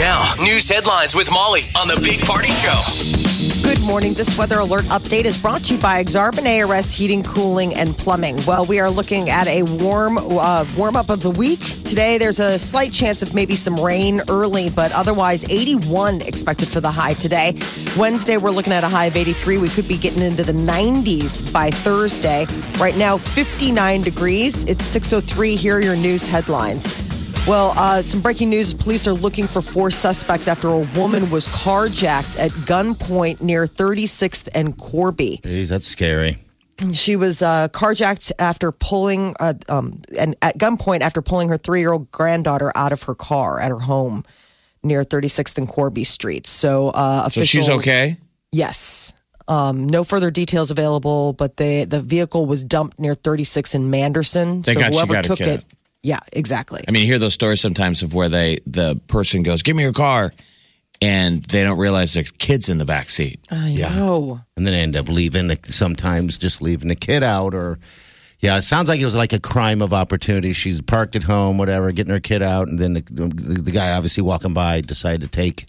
Now, 0.00 0.32
news 0.40 0.66
headlines 0.66 1.14
with 1.14 1.30
Molly 1.30 1.60
on 1.76 1.86
the 1.86 2.00
Big 2.02 2.20
Party 2.20 2.50
Show. 2.52 2.80
Good 3.62 3.84
morning. 3.84 4.14
This 4.14 4.38
weather 4.38 4.60
alert 4.60 4.86
update 4.86 5.26
is 5.26 5.36
brought 5.36 5.60
to 5.64 5.74
you 5.74 5.80
by 5.82 6.02
Exarban 6.02 6.46
ARS 6.66 6.94
Heating, 6.94 7.22
Cooling, 7.22 7.74
and 7.74 7.90
Plumbing. 7.90 8.38
Well, 8.46 8.64
we 8.64 8.80
are 8.80 8.90
looking 8.90 9.28
at 9.28 9.46
a 9.46 9.62
warm 9.62 10.16
uh, 10.16 10.64
warm 10.78 10.96
up 10.96 11.10
of 11.10 11.20
the 11.20 11.28
week. 11.28 11.60
Today, 11.60 12.16
there's 12.16 12.40
a 12.40 12.58
slight 12.58 12.92
chance 12.92 13.22
of 13.22 13.34
maybe 13.34 13.54
some 13.54 13.74
rain 13.74 14.22
early, 14.30 14.70
but 14.70 14.90
otherwise, 14.92 15.44
81 15.44 16.22
expected 16.22 16.68
for 16.68 16.80
the 16.80 16.90
high 16.90 17.12
today. 17.12 17.52
Wednesday, 17.98 18.38
we're 18.38 18.52
looking 18.52 18.72
at 18.72 18.84
a 18.84 18.88
high 18.88 19.06
of 19.06 19.16
83. 19.16 19.58
We 19.58 19.68
could 19.68 19.86
be 19.86 19.98
getting 19.98 20.22
into 20.22 20.44
the 20.44 20.52
90s 20.52 21.52
by 21.52 21.70
Thursday. 21.70 22.46
Right 22.78 22.96
now, 22.96 23.18
59 23.18 24.00
degrees. 24.00 24.64
It's 24.64 24.84
6:03. 24.84 25.56
Here 25.56 25.76
are 25.76 25.82
your 25.82 25.96
news 25.96 26.24
headlines. 26.24 27.09
Well, 27.46 27.72
uh, 27.76 28.02
some 28.02 28.20
breaking 28.20 28.50
news. 28.50 28.74
Police 28.74 29.08
are 29.08 29.12
looking 29.12 29.46
for 29.46 29.60
four 29.60 29.90
suspects 29.90 30.46
after 30.46 30.68
a 30.68 30.78
woman 30.78 31.30
was 31.30 31.48
carjacked 31.48 32.38
at 32.38 32.50
gunpoint 32.50 33.40
near 33.40 33.66
36th 33.66 34.48
and 34.54 34.76
Corby. 34.76 35.40
Jeez, 35.42 35.68
that's 35.68 35.86
scary. 35.86 36.36
She 36.92 37.16
was 37.16 37.42
uh, 37.42 37.68
carjacked 37.68 38.32
after 38.38 38.72
pulling, 38.72 39.34
uh, 39.40 39.54
um, 39.68 39.94
and 40.18 40.36
at 40.42 40.58
gunpoint 40.58 41.00
after 41.00 41.22
pulling 41.22 41.48
her 41.48 41.58
three 41.58 41.80
year 41.80 41.92
old 41.92 42.10
granddaughter 42.12 42.72
out 42.74 42.92
of 42.92 43.02
her 43.04 43.14
car 43.14 43.60
at 43.60 43.70
her 43.70 43.80
home 43.80 44.22
near 44.82 45.02
36th 45.02 45.58
and 45.58 45.68
Corby 45.68 46.04
streets. 46.04 46.50
So, 46.50 46.90
uh, 46.90 47.28
So 47.28 47.44
she's 47.44 47.68
okay? 47.68 48.18
Yes. 48.52 49.12
Um, 49.48 49.88
no 49.88 50.04
further 50.04 50.30
details 50.30 50.70
available, 50.70 51.32
but 51.32 51.56
the 51.56 51.84
the 51.84 52.00
vehicle 52.00 52.46
was 52.46 52.64
dumped 52.64 53.00
near 53.00 53.14
36 53.14 53.74
in 53.74 53.90
Manderson. 53.90 54.62
Thank 54.62 54.78
so 54.78 54.80
God 54.80 54.92
whoever 54.92 55.22
took 55.22 55.40
it, 55.40 55.64
yeah, 56.02 56.18
exactly. 56.32 56.82
I 56.86 56.90
mean, 56.90 57.02
you 57.02 57.08
hear 57.08 57.18
those 57.18 57.34
stories 57.34 57.60
sometimes 57.60 58.02
of 58.02 58.14
where 58.14 58.28
they 58.28 58.58
the 58.66 59.00
person 59.06 59.42
goes, 59.42 59.62
"Give 59.62 59.76
me 59.76 59.82
your 59.82 59.92
car," 59.92 60.32
and 61.02 61.42
they 61.44 61.62
don't 61.62 61.78
realize 61.78 62.14
there's 62.14 62.30
kids 62.32 62.68
in 62.68 62.78
the 62.78 62.84
back 62.84 63.08
seat. 63.10 63.40
I 63.50 63.74
know. 63.74 64.40
And 64.56 64.66
then 64.66 64.74
end 64.74 64.96
up 64.96 65.08
leaving, 65.08 65.48
the- 65.48 65.58
sometimes 65.64 66.38
just 66.38 66.62
leaving 66.62 66.88
the 66.88 66.96
kid 66.96 67.22
out 67.22 67.54
or. 67.54 67.78
Yeah, 68.42 68.56
it 68.56 68.62
sounds 68.62 68.88
like 68.88 68.98
it 69.00 69.04
was 69.04 69.14
like 69.14 69.34
a 69.34 69.38
crime 69.38 69.82
of 69.82 69.92
opportunity. 69.92 70.54
She's 70.54 70.80
parked 70.80 71.14
at 71.14 71.24
home, 71.24 71.58
whatever, 71.58 71.90
getting 71.90 72.10
her 72.14 72.20
kid 72.20 72.40
out, 72.40 72.68
and 72.68 72.78
then 72.78 72.94
the, 72.94 73.02
the, 73.02 73.26
the 73.64 73.70
guy 73.70 73.92
obviously 73.92 74.22
walking 74.22 74.54
by 74.54 74.80
decided 74.80 75.20
to 75.20 75.28
take 75.28 75.66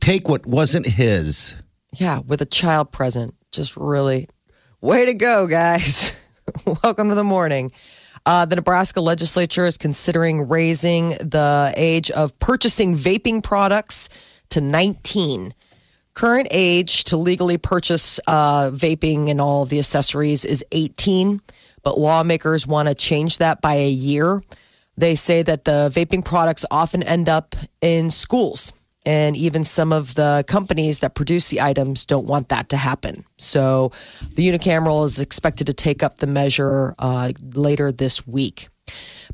take 0.00 0.26
what 0.26 0.46
wasn't 0.46 0.86
his. 0.86 1.54
Yeah, 1.92 2.20
with 2.20 2.40
a 2.40 2.46
child 2.46 2.92
present. 2.92 3.34
Just 3.52 3.76
really, 3.76 4.26
way 4.80 5.04
to 5.04 5.12
go, 5.12 5.46
guys. 5.48 6.18
Welcome 6.82 7.10
to 7.10 7.14
the 7.14 7.24
morning. 7.24 7.72
Uh, 8.28 8.44
the 8.44 8.56
Nebraska 8.56 9.00
legislature 9.00 9.66
is 9.66 9.78
considering 9.78 10.50
raising 10.50 11.12
the 11.12 11.72
age 11.74 12.10
of 12.10 12.38
purchasing 12.38 12.94
vaping 12.94 13.42
products 13.42 14.10
to 14.50 14.60
19. 14.60 15.54
Current 16.12 16.48
age 16.50 17.04
to 17.04 17.16
legally 17.16 17.56
purchase 17.56 18.20
uh, 18.26 18.68
vaping 18.68 19.30
and 19.30 19.40
all 19.40 19.64
the 19.64 19.78
accessories 19.78 20.44
is 20.44 20.62
18, 20.72 21.40
but 21.82 21.98
lawmakers 21.98 22.66
want 22.66 22.88
to 22.88 22.94
change 22.94 23.38
that 23.38 23.62
by 23.62 23.76
a 23.76 23.88
year. 23.88 24.42
They 24.98 25.14
say 25.14 25.40
that 25.40 25.64
the 25.64 25.90
vaping 25.90 26.22
products 26.22 26.66
often 26.70 27.02
end 27.02 27.30
up 27.30 27.56
in 27.80 28.10
schools, 28.10 28.74
and 29.08 29.38
even 29.38 29.64
some 29.64 29.90
of 29.90 30.16
the 30.16 30.44
companies 30.46 30.98
that 30.98 31.14
produce 31.14 31.48
the 31.48 31.62
items 31.62 32.04
don't 32.04 32.26
want 32.26 32.50
that 32.50 32.68
to 32.68 32.76
happen. 32.76 33.24
So 33.38 33.90
the 34.34 34.46
unicameral 34.46 35.06
is 35.06 35.18
expected 35.18 35.66
to 35.68 35.72
take 35.72 36.02
up 36.02 36.18
the 36.18 36.26
measure 36.26 36.94
uh, 36.98 37.32
later 37.54 37.90
this 37.90 38.26
week. 38.26 38.68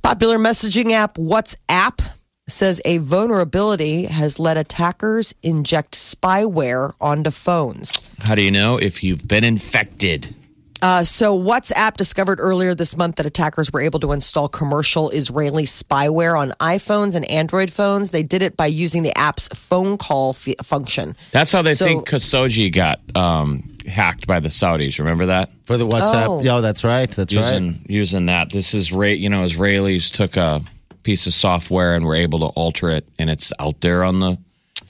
Popular 0.01 0.39
messaging 0.39 0.93
app 0.93 1.17
WhatsApp 1.17 2.01
says 2.47 2.81
a 2.85 2.99
vulnerability 2.99 4.05
has 4.05 4.39
let 4.39 4.57
attackers 4.57 5.35
inject 5.43 5.95
spyware 5.95 6.95
onto 7.01 7.33
phones. 7.33 8.01
How 8.21 8.37
do 8.37 8.43
you 8.43 8.53
know 8.53 8.77
if 8.77 9.03
you've 9.03 9.27
been 9.27 9.43
infected? 9.43 10.37
Uh, 10.85 11.03
so, 11.03 11.35
WhatsApp 11.39 11.97
discovered 11.97 12.39
earlier 12.39 12.75
this 12.75 12.95
month 12.95 13.17
that 13.17 13.25
attackers 13.25 13.73
were 13.73 13.81
able 13.81 13.99
to 14.01 14.13
install 14.13 14.49
commercial 14.49 15.09
Israeli 15.09 15.65
spyware 15.65 16.39
on 16.39 16.51
iPhones 16.61 17.15
and 17.15 17.25
Android 17.31 17.71
phones. 17.73 18.11
They 18.11 18.23
did 18.23 18.43
it 18.43 18.55
by 18.55 18.67
using 18.67 19.03
the 19.03 19.17
app's 19.17 19.49
phone 19.49 19.97
call 19.97 20.31
f- 20.39 20.55
function. 20.63 21.17
That's 21.33 21.53
how 21.53 21.63
they 21.63 21.73
So- 21.73 21.87
think 21.87 22.07
Khashoggi 22.07 22.71
got 22.71 23.01
um, 23.17 23.63
hacked 23.89 24.27
by 24.27 24.41
the 24.41 24.51
Saudis. 24.51 24.99
Remember 24.99 25.25
that? 25.25 25.49
For 25.65 25.79
the 25.79 25.87
WhatsApp. 25.89 26.27
Oh. 26.29 26.43
Yeah, 26.43 26.61
that's 26.61 26.85
right. 26.85 27.11
That's 27.11 27.33
using 27.33 27.67
right. 27.73 27.81
using 27.89 28.27
that. 28.27 28.51
This 28.51 28.75
is 28.75 28.93
ra- 28.93 29.07
you 29.07 29.31
know 29.31 29.43
Israelis 29.47 30.13
took 30.13 30.37
a 30.37 30.61
piece 31.03 31.27
of 31.27 31.33
software 31.33 31.95
and 31.95 32.05
were 32.05 32.15
able 32.15 32.41
to 32.41 32.47
alter 32.49 32.91
it, 32.91 33.09
and 33.19 33.31
it's 33.31 33.55
out 33.59 33.81
there 33.81 34.05
on 34.05 34.21
the 34.21 34.37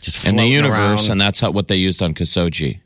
Just 0.00 0.26
in 0.26 0.34
the 0.34 0.44
universe, 0.46 1.02
around. 1.04 1.10
and 1.12 1.20
that's 1.20 1.38
how, 1.38 1.52
what 1.52 1.68
they 1.68 1.76
used 1.76 2.02
on 2.02 2.14
Khashoggi. 2.14 2.80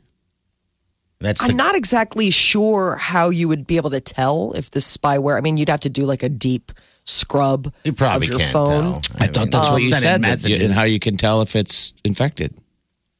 That's 1.19 1.43
I'm 1.43 1.55
not 1.57 1.75
exactly 1.75 2.31
sure 2.31 2.95
how 2.95 3.29
you 3.29 3.47
would 3.47 3.67
be 3.67 3.77
able 3.77 3.89
to 3.91 3.99
tell 3.99 4.53
if 4.53 4.71
this 4.71 4.97
spyware. 4.97 5.37
I 5.37 5.41
mean, 5.41 5.57
you'd 5.57 5.69
have 5.69 5.81
to 5.81 5.89
do 5.89 6.05
like 6.05 6.23
a 6.23 6.29
deep 6.29 6.71
scrub 7.05 7.73
you 7.83 7.91
probably 7.93 8.27
of 8.27 8.29
your 8.31 8.39
can't 8.39 8.51
phone. 8.53 8.67
tell. 9.01 9.01
I 9.17 9.25
thought 9.27 9.51
that's 9.51 9.69
what 9.69 9.81
you 9.81 9.89
said, 9.89 10.23
that 10.23 10.43
you- 10.47 10.55
and 10.63 10.73
how 10.73 10.83
you 10.83 10.99
can 10.99 11.17
tell 11.17 11.41
if 11.41 11.55
it's 11.55 11.93
infected. 12.05 12.53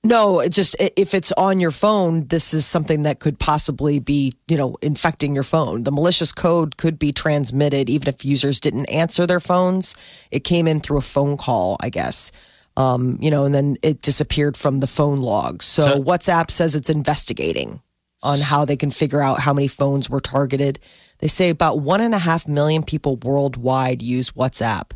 No, 0.01 0.39
it 0.39 0.53
just 0.53 0.77
if 0.95 1.13
it's 1.13 1.33
on 1.33 1.59
your 1.59 1.71
phone, 1.71 2.27
this 2.27 2.53
is 2.53 2.65
something 2.65 3.03
that 3.03 3.19
could 3.19 3.37
possibly 3.37 3.99
be, 3.99 4.31
you 4.47 4.55
know, 4.55 4.77
infecting 4.81 5.35
your 5.35 5.43
phone. 5.43 5.83
The 5.83 5.91
malicious 5.91 6.31
code 6.31 6.77
could 6.77 6.97
be 6.97 7.11
transmitted 7.11 7.89
even 7.89 8.07
if 8.07 8.23
users 8.23 8.61
didn't 8.61 8.85
answer 8.85 9.27
their 9.27 9.41
phones. 9.41 9.95
It 10.31 10.45
came 10.45 10.69
in 10.69 10.79
through 10.79 10.99
a 10.99 11.01
phone 11.01 11.35
call, 11.35 11.75
I 11.81 11.89
guess. 11.89 12.31
Um, 12.77 13.17
you 13.19 13.29
know, 13.29 13.43
and 13.43 13.53
then 13.53 13.75
it 13.81 14.01
disappeared 14.01 14.55
from 14.55 14.79
the 14.79 14.87
phone 14.87 15.19
log. 15.19 15.61
So, 15.63 15.81
So- 15.81 16.01
WhatsApp 16.01 16.49
says 16.49 16.75
it's 16.77 16.89
investigating 16.89 17.81
on 18.21 18.39
how 18.39 18.65
they 18.65 18.75
can 18.75 18.91
figure 18.91 19.21
out 19.21 19.39
how 19.41 19.53
many 19.53 19.67
phones 19.67 20.09
were 20.09 20.19
targeted. 20.19 20.79
They 21.19 21.27
say 21.27 21.49
about 21.49 21.79
one 21.79 22.01
and 22.01 22.13
a 22.13 22.17
half 22.19 22.47
million 22.47 22.83
people 22.83 23.15
worldwide 23.17 24.01
use 24.01 24.31
WhatsApp. 24.31 24.91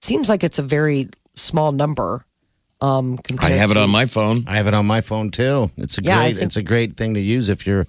Seems 0.00 0.28
like 0.28 0.44
it's 0.44 0.58
a 0.58 0.62
very 0.62 1.08
small 1.34 1.72
number. 1.72 2.24
Um, 2.80 3.14
I 3.14 3.22
compared 3.22 3.52
have 3.52 3.70
it 3.72 3.76
on 3.76 3.90
my 3.90 4.06
phone. 4.06 4.44
I 4.46 4.56
have 4.56 4.68
it 4.68 4.74
on 4.74 4.86
my 4.86 5.00
phone 5.00 5.30
too. 5.30 5.70
It's 5.76 5.98
a 5.98 6.02
Yeah, 6.02 6.18
great. 6.22 6.34
think- 6.34 6.46
it's 6.46 6.56
a 6.56 6.62
great 6.62 6.96
thing 6.96 7.14
to 7.14 7.20
use 7.20 7.48
if 7.48 7.66
you're 7.66 7.86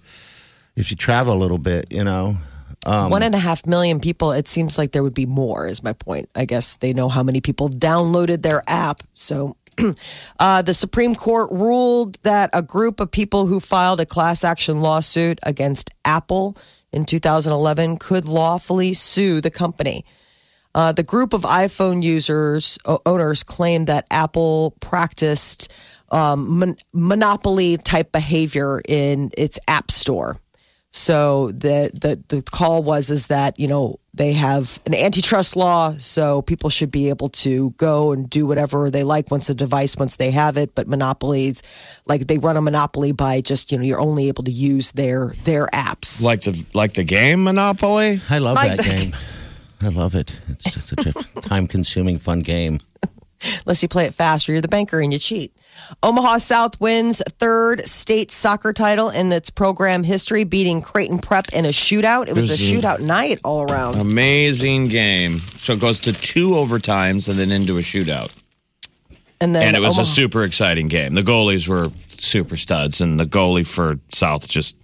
if 0.75 0.90
you 0.91 0.97
travel 0.97 1.34
a 1.34 1.38
little 1.40 1.57
bit. 1.59 1.88
You 1.91 2.03
know. 2.03 2.38
Um, 2.86 3.09
One 3.12 3.24
and 3.24 3.36
a 3.36 3.40
half 3.40 3.68
million 3.68 4.00
people. 4.00 4.31
It 4.31 4.47
seems 4.47 4.78
like 4.78 4.94
there 4.94 5.03
would 5.03 5.13
be 5.13 5.25
more. 5.25 5.68
Is 5.68 5.84
my 5.84 5.94
point. 5.94 6.30
I 6.34 6.46
guess 6.46 6.78
they 6.78 6.94
know 6.94 7.09
how 7.09 7.22
many 7.24 7.41
people 7.41 7.69
downloaded 7.69 8.41
their 8.41 8.63
app. 8.68 9.03
So, 9.13 9.57
uh, 10.40 10.62
the 10.62 10.73
Supreme 10.73 11.16
Court 11.16 11.50
ruled 11.51 12.22
that 12.23 12.50
a 12.53 12.62
group 12.62 13.00
of 13.00 13.12
people 13.12 13.47
who 13.47 13.59
filed 13.59 14.00
a 14.00 14.06
class 14.06 14.44
action 14.44 14.81
lawsuit 14.81 15.40
against 15.44 15.91
Apple 16.06 16.57
in 16.91 17.06
2011 17.06 17.97
could 17.97 18.25
lawfully 18.25 18.94
sue 18.94 19.41
the 19.41 19.51
company. 19.51 20.06
Uh, 20.75 20.91
the 20.91 21.03
group 21.03 21.34
of 21.34 21.44
iPhone 21.44 22.03
users 22.03 22.78
owners 23.06 23.44
claimed 23.44 23.88
that 23.88 24.06
Apple 24.12 24.75
practiced 24.79 25.74
um, 26.12 26.59
mon- 26.59 26.75
monopoly 26.94 27.77
type 27.77 28.12
behavior 28.12 28.81
in 28.88 29.31
its 29.38 29.59
app 29.68 29.92
store. 29.92 30.38
So 30.91 31.51
the, 31.51 31.91
the 31.94 32.21
the 32.36 32.41
call 32.41 32.81
was 32.81 33.09
is 33.12 33.27
that 33.27 33.59
you 33.59 33.68
know 33.68 34.00
they 34.15 34.33
have 34.33 34.80
an 34.88 34.95
antitrust 34.95 35.56
law, 35.56 35.94
so 36.00 36.41
people 36.41 36.69
should 36.71 36.89
be 36.89 37.09
able 37.09 37.30
to 37.30 37.71
go 37.77 38.12
and 38.12 38.27
do 38.27 38.47
whatever 38.47 38.89
they 38.89 39.03
like 39.03 39.30
once 39.30 39.50
a 39.50 39.56
device 39.56 39.95
once 39.97 40.18
they 40.18 40.31
have 40.31 40.57
it. 40.57 40.74
But 40.74 40.88
monopolies, 40.88 41.62
like 42.07 42.25
they 42.25 42.39
run 42.39 42.57
a 42.57 42.62
monopoly 42.62 43.12
by 43.12 43.41
just 43.41 43.71
you 43.71 43.77
know 43.77 43.83
you're 43.83 44.00
only 44.01 44.30
able 44.30 44.44
to 44.45 44.51
use 44.51 44.91
their 44.94 45.33
their 45.44 45.68
apps. 45.68 46.24
Like 46.24 46.41
the 46.41 46.65
like 46.74 46.94
the 46.94 47.03
game 47.03 47.44
Monopoly. 47.44 48.19
I 48.30 48.39
love 48.39 48.56
Like 48.56 48.77
that 48.77 48.83
the- 48.85 48.95
game. 48.95 49.15
I 49.81 49.88
love 49.89 50.15
it. 50.15 50.42
It's 50.50 50.74
just 50.74 50.89
such 50.89 51.06
a 51.06 51.13
time-consuming, 51.47 52.18
fun 52.18 52.42
game. 52.42 52.80
unless 53.65 53.81
you 53.81 53.88
play 53.88 54.06
it 54.07 54.13
fast 54.13 54.50
or 54.50 54.51
you're 54.51 54.59
the 54.62 54.68
banker 54.68 55.00
and 55.00 55.13
you 55.13 55.19
cheat. 55.19 55.53
Omaha 56.04 56.38
South 56.38 56.80
wins 56.81 57.22
third 57.40 57.81
state 57.86 58.31
soccer 58.31 58.74
title 58.74 59.10
in 59.10 59.31
its 59.31 59.50
program 59.50 60.04
history, 60.04 60.44
beating 60.44 60.81
Creighton 60.81 61.20
Prep 61.20 61.48
in 61.54 61.66
a 61.66 61.70
shootout. 61.70 62.28
It 62.28 62.36
was 62.36 62.50
a 62.52 62.54
shootout 62.62 63.02
night 63.02 63.40
all 63.44 63.64
around. 63.72 64.00
Amazing 64.00 64.88
game. 64.90 65.40
So 65.58 65.74
it 65.74 65.80
goes 65.80 66.00
to 66.02 66.14
two 66.14 66.50
overtimes 66.52 67.28
and 67.30 67.38
then 67.38 67.52
into 67.52 67.78
a 67.78 67.81
shootout. 67.81 68.36
And 69.42 69.56
then 69.56 69.64
and 69.64 69.76
it 69.78 69.80
was 69.80 69.96
Omaha- 69.98 70.02
a 70.02 70.06
super 70.06 70.44
exciting 70.44 70.88
game. 70.88 71.14
The 71.14 71.22
goalies 71.22 71.68
were 71.68 71.92
super 72.18 72.58
studs, 72.58 73.00
and 73.02 73.20
the 73.20 73.26
goalie 73.26 73.66
for 73.66 73.98
South 74.12 74.48
just 74.50 74.76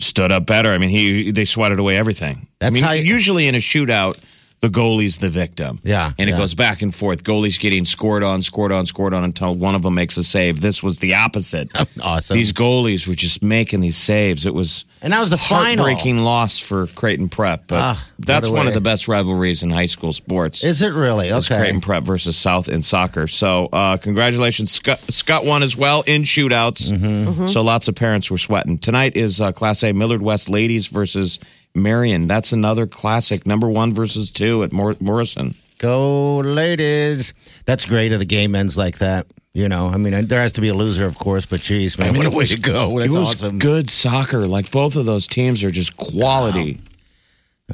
stood 0.00 0.32
up 0.32 0.46
better. 0.46 0.70
I 0.72 0.78
mean, 0.78 0.88
he 0.90 1.30
they 1.30 1.44
sweated 1.44 1.78
away 1.78 1.96
everything. 1.96 2.48
That's 2.58 2.72
I 2.72 2.74
mean, 2.74 2.82
how 2.84 2.92
you- 2.92 3.04
usually 3.04 3.46
in 3.46 3.54
a 3.54 3.58
shootout, 3.58 4.18
the 4.62 4.68
goalie's 4.68 5.18
the 5.18 5.28
victim. 5.28 5.80
Yeah, 5.82 6.12
and 6.18 6.28
it 6.30 6.32
yeah. 6.32 6.38
goes 6.38 6.54
back 6.54 6.82
and 6.82 6.94
forth. 6.94 7.24
Goalies 7.24 7.58
getting 7.60 7.84
scored 7.84 8.22
on, 8.22 8.42
scored 8.42 8.70
on, 8.72 8.86
scored 8.86 9.12
on 9.12 9.24
until 9.24 9.54
one 9.56 9.74
of 9.74 9.82
them 9.82 9.94
makes 9.96 10.16
a 10.16 10.22
save. 10.24 10.60
This 10.60 10.82
was 10.82 11.00
the 11.00 11.14
opposite. 11.14 11.70
Awesome. 12.02 12.36
These 12.36 12.52
goalies 12.52 13.06
were 13.06 13.14
just 13.14 13.42
making 13.42 13.80
these 13.80 13.96
saves. 13.96 14.46
It 14.46 14.54
was 14.54 14.84
And 15.02 15.12
that 15.12 15.20
was 15.20 15.30
the 15.30 15.36
final. 15.36 15.84
heartbreaking 15.84 16.18
loss 16.18 16.58
for 16.58 16.86
Creighton 16.88 17.28
Prep, 17.28 17.66
but 17.68 17.80
Ah, 17.80 18.08
that's 18.18 18.48
one 18.48 18.66
of 18.66 18.74
the 18.74 18.80
best 18.80 19.08
rivalries 19.08 19.62
in 19.62 19.70
high 19.70 19.86
school 19.86 20.12
sports. 20.12 20.64
Is 20.64 20.80
it 20.80 20.88
really? 20.94 21.30
Okay. 21.32 21.58
Creighton 21.58 21.80
Prep 21.80 22.02
versus 22.04 22.36
South 22.36 22.68
in 22.68 22.82
soccer. 22.82 23.26
So, 23.26 23.66
uh, 23.72 23.96
congratulations. 23.98 24.70
Scott, 24.72 25.00
Scott 25.00 25.44
won 25.44 25.62
as 25.62 25.76
well 25.76 26.02
in 26.06 26.22
shootouts. 26.22 26.90
Mm-hmm. 26.90 27.48
So, 27.48 27.62
lots 27.62 27.88
of 27.88 27.94
parents 27.94 28.30
were 28.30 28.38
sweating. 28.38 28.78
Tonight 28.78 29.16
is 29.16 29.40
uh, 29.40 29.52
Class 29.52 29.82
A 29.82 29.92
Millard 29.92 30.22
West 30.22 30.48
ladies 30.48 30.86
versus 30.88 31.38
Marian. 31.74 32.26
That's 32.26 32.52
another 32.52 32.86
classic. 32.86 33.46
Number 33.46 33.68
one 33.68 33.92
versus 33.92 34.30
two 34.30 34.62
at 34.62 34.72
Mor- 34.72 34.96
Morrison. 35.00 35.54
Go 35.78 36.38
ladies. 36.38 37.34
That's 37.66 37.84
great 37.84 38.12
at 38.12 38.20
a 38.20 38.24
game 38.24 38.54
ends 38.54 38.76
like 38.76 38.98
that. 38.98 39.26
You 39.54 39.68
know, 39.68 39.88
I 39.88 39.98
mean, 39.98 40.28
there 40.28 40.40
has 40.40 40.52
to 40.52 40.62
be 40.62 40.68
a 40.68 40.74
loser, 40.74 41.04
of 41.04 41.18
course, 41.18 41.44
but 41.44 41.60
geez, 41.60 41.98
man, 41.98 42.16
what 42.16 42.26
a 42.26 42.30
way 42.30 42.46
to 42.46 42.58
go. 42.58 42.98
That's 42.98 43.14
it 43.14 43.18
was 43.18 43.30
awesome. 43.44 43.58
good 43.58 43.90
soccer. 43.90 44.46
Like 44.46 44.70
both 44.70 44.96
of 44.96 45.04
those 45.04 45.26
teams 45.26 45.62
are 45.62 45.70
just 45.70 45.96
quality. 45.96 46.80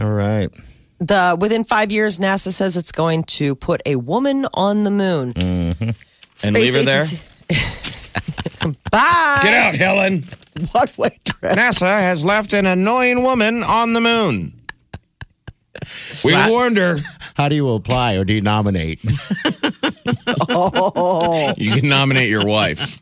All 0.01 0.11
right. 0.11 0.51
the 0.99 1.37
within 1.39 1.65
five 1.65 1.93
years, 1.93 2.19
NASA 2.19 2.51
says 2.51 2.77
it's 2.77 2.91
going 2.91 3.23
to 3.25 3.55
put 3.55 3.81
a 3.87 3.97
woman 3.97 4.47
on 4.55 4.83
the 4.83 4.91
moon. 4.91 5.35
Mm-hmm. 5.35 5.91
And 6.45 6.55
leave 6.55 6.75
her 6.75 6.83
there? 6.83 7.05
Bye. 8.91 9.41
Get 9.43 9.55
out, 9.55 9.75
Helen. 9.75 10.25
One 10.73 10.89
way 10.97 11.19
trip. 11.25 11.57
NASA 11.57 12.01
has 12.01 12.25
left 12.25 12.53
an 12.53 12.67
annoying 12.67 13.23
woman 13.23 13.63
on 13.63 13.93
the 13.93 14.01
moon. 14.01 14.53
We 16.25 16.35
warned 16.49 16.77
her. 16.77 16.99
How 17.35 17.49
do 17.49 17.55
you 17.55 17.69
apply 17.71 18.17
or 18.17 18.25
do 18.25 18.33
you 18.33 18.41
nominate? 18.41 19.01
oh. 20.49 21.55
You 21.57 21.73
can 21.73 21.89
nominate 21.89 22.29
your 22.29 22.45
wife. 22.45 23.01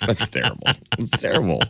That's 0.00 0.28
terrible. 0.28 0.68
It's 0.98 1.10
terrible. 1.22 1.60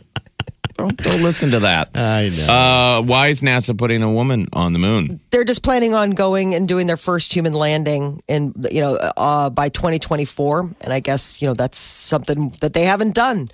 Don't, 0.77 0.97
don't 0.97 1.23
listen 1.23 1.51
to 1.51 1.59
that. 1.61 1.89
I 1.95 2.29
know. 2.29 2.53
Uh, 2.53 3.01
why 3.01 3.27
is 3.27 3.41
NASA 3.41 3.77
putting 3.77 4.03
a 4.03 4.11
woman 4.11 4.47
on 4.51 4.73
the 4.73 4.79
moon? 4.79 5.21
They're 5.31 5.45
just 5.45 5.63
planning 5.63 5.93
on 5.93 6.11
going 6.11 6.53
and 6.53 6.67
doing 6.67 6.85
their 6.85 6.97
first 6.97 7.33
human 7.33 7.53
landing 7.53 8.21
in 8.27 8.53
you 8.69 8.81
know 8.81 8.95
uh, 9.17 9.49
by 9.49 9.69
2024, 9.69 10.69
and 10.81 10.93
I 10.93 10.99
guess 10.99 11.41
you 11.41 11.47
know 11.47 11.53
that's 11.53 11.77
something 11.77 12.53
that 12.61 12.73
they 12.73 12.83
haven't 12.83 13.15
done. 13.15 13.49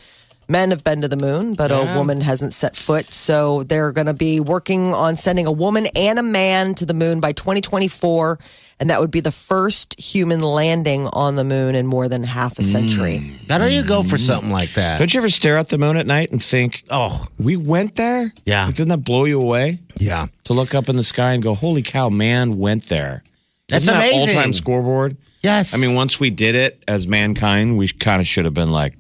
Men 0.47 0.71
have 0.71 0.83
been 0.83 1.00
to 1.01 1.07
the 1.07 1.15
moon, 1.15 1.53
but 1.53 1.71
a 1.71 1.94
woman 1.95 2.19
hasn't 2.19 2.51
set 2.51 2.75
foot. 2.75 3.13
So 3.13 3.63
they're 3.63 3.94
going 3.94 4.07
to 4.07 4.13
be 4.13 4.41
working 4.41 4.94
on 4.94 5.15
sending 5.15 5.45
a 5.45 5.51
woman 5.51 5.88
and 5.95 6.19
a 6.19 6.23
man 6.23 6.75
to 6.75 6.85
the 6.85 6.94
moon 6.94 7.21
by 7.21 7.31
2024. 7.31 8.38
And 8.81 8.89
that 8.89 9.00
would 9.00 9.12
be 9.12 9.19
the 9.19 9.31
first 9.31 9.98
human 10.00 10.42
landing 10.42 11.07
on 11.13 11.36
the 11.36 11.44
moon 11.44 11.75
in 11.75 11.86
more 11.86 12.10
than 12.10 12.24
half 12.24 12.57
a 12.57 12.63
century. 12.63 13.19
Mm. 13.22 13.48
How 13.50 13.60
do 13.60 13.69
you 13.72 13.83
go 13.83 14.01
for 14.01 14.18
something 14.18 14.50
like 14.50 14.74
that? 14.74 14.98
Don't 14.98 15.13
you 15.13 15.19
ever 15.19 15.30
stare 15.30 15.57
at 15.57 15.69
the 15.69 15.78
moon 15.78 15.95
at 15.98 16.07
night 16.07 16.31
and 16.31 16.42
think, 16.42 16.83
Oh, 16.89 17.28
we 17.38 17.56
went 17.57 17.95
there? 17.95 18.33
Yeah. 18.44 18.66
Like, 18.66 18.75
Didn't 18.75 18.89
that 18.89 19.04
blow 19.06 19.25
you 19.25 19.39
away? 19.39 19.78
yeah. 19.98 20.25
To 20.45 20.54
look 20.54 20.74
up 20.74 20.89
in 20.89 20.95
the 20.98 21.04
sky 21.04 21.33
and 21.33 21.44
go, 21.44 21.54
holy 21.54 21.83
cow, 21.83 22.10
man 22.10 22.57
went 22.57 22.88
there. 22.88 23.22
That's 23.69 23.83
Isn't 23.83 23.94
that 23.94 24.10
amazing. 24.10 24.36
all 24.36 24.42
time 24.44 24.51
scoreboard? 24.51 25.16
Yes. 25.44 25.74
I 25.74 25.78
mean, 25.78 25.94
once 25.95 26.19
we 26.19 26.30
did 26.31 26.56
it 26.56 26.83
as 26.88 27.07
mankind, 27.07 27.78
we 27.78 27.88
kind 27.88 28.19
of 28.19 28.28
should 28.28 28.45
have 28.45 28.54
been 28.56 28.72
like, 28.72 28.95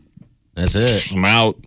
that's 0.53 0.75
it. 0.75 1.11
I'm 1.11 1.25
out. 1.25 1.57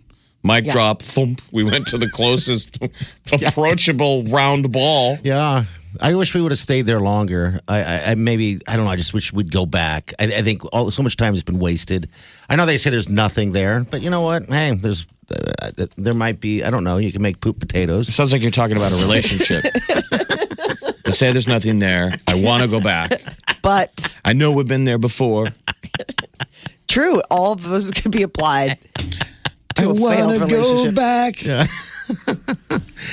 Mic 0.41 0.65
Yeah. 0.67 0.71
drop, 0.73 1.01
thump. 1.01 1.41
We 1.51 1.63
went 1.65 1.87
to 1.87 1.97
the 1.97 2.09
closest 2.09 2.77
approachable 3.33 4.23
round 4.23 4.71
ball. 4.71 5.17
Yeah. 5.23 5.65
I 6.01 6.15
wish 6.15 6.33
we 6.33 6.41
would 6.41 6.51
have 6.51 6.59
stayed 6.59 6.83
there 6.83 6.99
longer. 6.99 7.59
I, 7.67 7.83
I, 7.83 8.11
I 8.11 8.15
maybe 8.15 8.61
I 8.67 8.75
don't 8.75 8.85
know. 8.85 8.91
I 8.91 8.95
just 8.95 9.13
wish 9.13 9.33
we'd 9.33 9.51
go 9.51 9.65
back. 9.65 10.13
I, 10.19 10.25
I 10.25 10.41
think 10.41 10.63
all, 10.73 10.91
so 10.91 11.03
much 11.03 11.17
time 11.17 11.33
has 11.33 11.43
been 11.43 11.59
wasted. 11.59 12.09
I 12.49 12.55
know 12.55 12.65
they 12.65 12.77
say 12.77 12.89
there's 12.89 13.09
nothing 13.09 13.51
there, 13.51 13.85
but 13.89 14.01
you 14.01 14.09
know 14.09 14.21
what? 14.21 14.45
Hey, 14.45 14.75
there's 14.75 15.07
uh, 15.31 15.71
there 15.97 16.13
might 16.13 16.39
be. 16.39 16.63
I 16.63 16.69
don't 16.69 16.83
know. 16.83 16.97
You 16.97 17.11
can 17.11 17.21
make 17.21 17.39
poop 17.39 17.59
potatoes. 17.59 18.13
Sounds 18.13 18.31
like 18.31 18.41
you're 18.41 18.51
talking 18.51 18.77
about 18.77 18.91
a 18.91 19.03
relationship. 19.03 19.63
I 21.05 21.11
say 21.11 21.31
there's 21.31 21.47
nothing 21.47 21.79
there. 21.79 22.15
I 22.27 22.41
want 22.41 22.63
to 22.63 22.69
go 22.69 22.81
back. 22.81 23.11
But 23.61 24.17
I 24.25 24.33
know 24.33 24.51
we've 24.51 24.67
been 24.67 24.85
there 24.85 24.97
before. 24.97 25.47
true, 26.87 27.21
all 27.29 27.53
of 27.53 27.63
those 27.63 27.91
could 27.91 28.11
be 28.11 28.23
applied 28.23 28.79
to 29.75 29.89
a 29.89 29.95
failed 29.95 30.39
wanna 30.39 30.45
relationship. 30.45 30.95
back. 30.95 31.35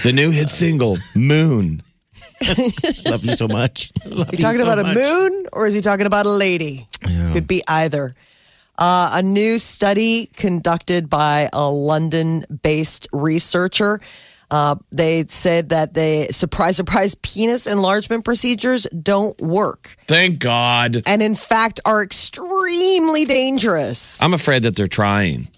the 0.03 0.13
new 0.13 0.31
hit 0.31 0.49
single, 0.49 0.99
Moon. 1.15 1.83
Love 3.11 3.25
you 3.25 3.33
so 3.33 3.49
much. 3.49 3.93
Love 4.07 4.29
Is 4.29 4.39
he 4.39 4.43
talking 4.43 4.61
so 4.61 4.71
about 4.71 4.79
a 4.79 4.95
moon 4.95 5.47
or 5.53 5.67
is 5.67 5.75
he 5.75 5.81
talking 5.81 6.07
about 6.07 6.27
a 6.27 6.31
lady? 6.31 6.87
Could 7.33 7.47
be 7.47 7.63
either. 7.67 8.15
Uh, 8.79 9.11
a 9.15 9.23
new 9.23 9.59
study 9.59 10.31
conducted 10.37 11.09
by 11.11 11.49
a 11.53 11.71
London 11.71 12.45
based 12.63 13.09
researcher. 13.13 14.01
Uh, 14.51 14.77
they 14.91 15.25
said 15.25 15.71
that 15.71 15.95
the 15.95 16.29
surprise, 16.31 16.77
surprise 16.77 17.15
penis 17.17 17.67
enlargement 17.67 18.23
procedures 18.23 18.87
don't 18.89 19.39
work 19.41 19.97
Thank 20.07 20.41
God. 20.41 21.03
and, 21.07 21.23
in 21.23 21.35
fact, 21.35 21.81
are 21.87 22.03
extremely 22.03 23.25
dangerous. 23.25 24.23
I'm 24.23 24.35
afraid 24.35 24.65
that 24.65 24.77
they're 24.77 24.89
trying. 24.89 25.49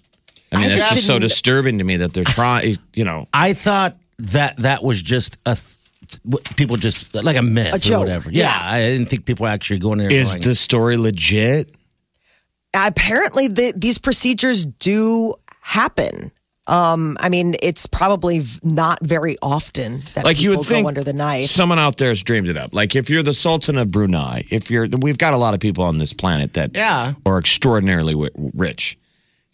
I 0.51 0.57
mean, 0.57 0.65
I 0.65 0.67
it's 0.67 0.77
just 0.77 0.93
just 0.93 1.07
so 1.07 1.19
disturbing 1.19 1.79
to 1.79 1.83
me 1.83 1.97
that 1.97 2.13
they're 2.13 2.23
trying, 2.23 2.77
you 2.93 3.03
know. 3.03 3.27
I 3.33 3.53
thought 3.53 3.97
that 4.19 4.57
that 4.57 4.83
was 4.83 5.01
just 5.01 5.37
a. 5.45 5.57
th- 6.23 6.55
People 6.55 6.77
just 6.77 7.13
like 7.15 7.37
a 7.37 7.41
myth 7.41 7.73
A 7.75 7.79
joke. 7.79 7.95
or 7.97 7.99
whatever. 7.99 8.31
Yeah, 8.31 8.43
Yeah. 8.43 8.59
I 8.63 8.79
didn't 8.81 9.07
think 9.07 9.25
people 9.25 9.43
were 9.45 9.49
actually 9.49 9.79
going 9.79 9.97
there. 9.99 10.11
Is 10.11 10.35
going, 10.35 10.41
the 10.47 10.55
story 10.55 10.97
legit? 10.97 11.73
Apparently, 12.73 13.47
the, 13.47 13.73
these 13.75 13.97
procedures 13.97 14.65
do 14.65 15.33
happen. 15.61 16.31
Um, 16.67 17.15
I 17.19 17.29
mean, 17.29 17.55
it's 17.61 17.85
probably 17.85 18.41
not 18.63 18.97
very 19.01 19.37
often 19.41 20.01
that 20.15 20.25
like 20.25 20.41
you 20.41 20.49
people 20.49 20.61
would 20.61 20.67
think 20.67 20.83
go 20.85 20.87
under 20.87 21.03
the 21.03 21.13
knife. 21.13 21.45
someone 21.45 21.77
out 21.77 21.97
there 21.97 22.09
has 22.09 22.23
dreamed 22.23 22.49
it 22.49 22.57
up 22.57 22.73
like 22.73 22.95
if 22.95 23.07
you're 23.07 23.21
the 23.21 23.35
sultan 23.35 23.77
of 23.77 23.91
brunei 23.91 24.43
if 24.49 24.71
you're 24.71 24.87
we've 24.99 25.19
got 25.19 25.35
a 25.35 25.37
lot 25.37 25.53
of 25.53 25.59
people 25.59 25.83
on 25.83 25.99
this 25.99 26.11
planet 26.11 26.53
that 26.53 26.71
Yeah. 26.73 27.13
are 27.23 27.37
extraordinarily 27.37 28.15
rich 28.55 28.97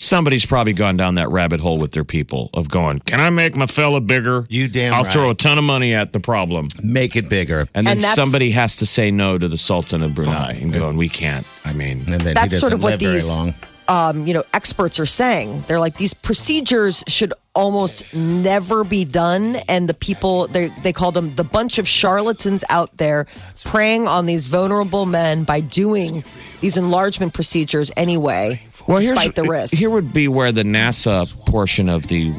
somebody's 0.02 0.46
probably 0.46 0.74
gone 0.74 0.98
down 0.98 1.16
that 1.16 1.30
rabbit 1.30 1.60
hole 1.60 1.78
with 1.78 1.92
their 1.92 2.04
people 2.04 2.50
of 2.54 2.70
going 2.70 3.00
can 3.00 3.20
i 3.20 3.30
make 3.30 3.56
my 3.56 3.66
fella 3.68 4.02
bigger 4.02 4.46
You 4.50 4.68
damn 4.68 4.94
i'll 4.94 5.04
right. 5.04 5.14
throw 5.14 5.30
a 5.30 5.36
ton 5.36 5.58
of 5.58 5.64
money 5.64 5.94
at 5.94 6.12
the 6.14 6.20
problem 6.20 6.68
make 6.84 7.16
it 7.16 7.30
bigger. 7.30 7.68
and 7.74 7.86
then 7.86 7.94
And 7.94 8.00
that's- 8.02 8.16
somebody 8.16 8.52
has 8.52 8.78
to 8.78 8.86
say 8.86 9.12
no 9.12 9.38
to 9.38 9.48
the 9.48 9.58
sultan 9.58 10.02
of 10.02 10.16
brunei 10.16 10.54
and 10.62 10.74
going 10.74 10.98
we 10.98 11.08
can't 11.10 11.46
i 11.66 11.74
mean 11.74 12.00
And 12.08 12.20
then 12.22 12.28
he 12.28 12.34
That's 12.34 12.60
sort 12.60 12.72
doesn't 12.72 12.74
of 12.74 12.84
what 12.84 12.92
live 12.94 13.00
very 13.02 13.14
these- 13.14 13.30
long. 13.38 13.54
um, 13.88 14.26
you 14.26 14.34
know, 14.34 14.44
experts 14.54 15.00
are 15.02 15.06
saying. 15.06 15.64
They're 15.68 15.80
like 15.80 15.98
these 15.98 16.14
procedures 16.14 17.04
should 17.10 17.34
almost 17.54 18.14
never 18.14 18.86
be 18.86 19.04
done, 19.04 19.58
and 19.68 19.90
the 19.90 19.94
people 19.94 20.48
they 20.48 20.68
they 20.82 20.94
call 20.94 21.12
them 21.12 21.36
the 21.36 21.44
bunch 21.44 21.78
of 21.78 21.86
charlatans 21.88 22.64
out 22.70 22.96
there 22.98 23.26
preying 23.66 24.08
on 24.08 24.26
these 24.28 24.48
vulnerable 24.48 25.06
men 25.06 25.44
by 25.44 25.60
doing 25.60 26.24
these 26.62 26.78
enlargement 26.78 27.34
procedures 27.34 27.92
anyway, 27.98 28.64
despite 28.88 29.36
the 29.36 29.44
risk. 29.44 29.76
Here 29.76 29.90
would 29.90 30.14
be 30.14 30.28
where 30.28 30.52
the 30.52 30.64
NASA 30.64 31.28
portion 31.46 31.90
of 31.90 32.08
the 32.08 32.34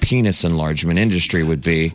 penis 0.00 0.44
enlargement 0.44 0.98
industry 0.98 1.42
would 1.42 1.62
be. 1.62 1.92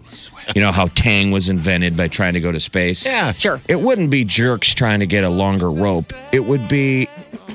You 0.56 0.62
know 0.62 0.72
how 0.72 0.88
Tang 0.88 1.32
was 1.32 1.50
invented 1.50 1.96
by 1.96 2.08
trying 2.08 2.34
to 2.34 2.40
go 2.40 2.52
to 2.52 2.60
space. 2.60 3.06
Yeah, 3.06 3.32
sure. 3.32 3.62
It 3.68 3.80
wouldn't 3.80 4.12
be 4.12 4.24
jerks 4.24 4.74
trying 4.74 5.00
to 5.00 5.08
get 5.08 5.24
a 5.24 5.30
longer 5.30 5.70
rope. 5.70 6.06
It 6.32 6.46
would 6.46 6.68
be 6.68 7.08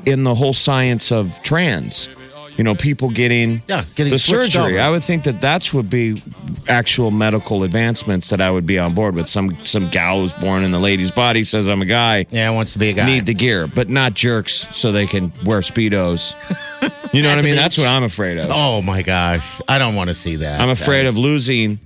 in 0.07 0.25
the 0.25 0.35
whole 0.35 0.55
science 0.55 1.13
of 1.13 1.43
trans. 1.43 2.09
You 2.57 2.65
know, 2.65 2.75
people 2.75 3.11
getting 3.11 3.63
Yeah, 3.69 3.85
getting 3.97 4.13
the 4.13 4.19
surgery. 4.19 4.63
over. 4.79 4.81
I 4.81 4.89
would 4.91 5.05
think 5.05 5.25
that 5.25 5.41
that's 5.41 5.75
would 5.75 5.91
be 5.91 6.23
actual 6.69 7.11
medical 7.11 7.65
advancements 7.65 8.31
that 8.31 8.41
I 8.41 8.51
would 8.51 8.67
be 8.67 8.79
on 8.79 8.95
board 8.95 9.15
with. 9.15 9.29
Some 9.29 9.57
some 9.65 9.91
gal 9.91 10.21
who's 10.21 10.33
born 10.33 10.65
in 10.65 10.71
the 10.71 10.79
lady's 10.79 11.11
body 11.11 11.45
says 11.45 11.69
I'm 11.69 11.83
a 11.83 11.87
guy 11.87 12.27
Yeah, 12.31 12.49
wants 12.51 12.73
to 12.73 12.79
be 12.79 12.89
a 12.89 12.93
guy. 12.95 13.05
need 13.07 13.27
the 13.27 13.35
gear, 13.35 13.67
but 13.67 13.91
not 13.91 14.15
jerks 14.15 14.69
so 14.75 14.91
they 14.93 15.07
can 15.07 15.33
wear 15.45 15.61
speedos. 15.61 16.35
You 17.13 17.23
know 17.23 17.31
what 17.31 17.39
I 17.39 17.43
mean? 17.43 17.55
That's 17.55 17.79
what 17.79 17.87
I'm 17.87 18.03
afraid 18.03 18.37
of. 18.37 18.51
Oh 18.53 18.83
my 18.83 19.01
gosh, 19.01 19.61
I 19.69 19.79
don't 19.79 19.95
want 19.95 20.09
to 20.09 20.15
see 20.15 20.37
that. 20.37 20.61
I'm 20.61 20.69
afraid 20.71 21.07
of 21.07 21.17
losing 21.17 21.79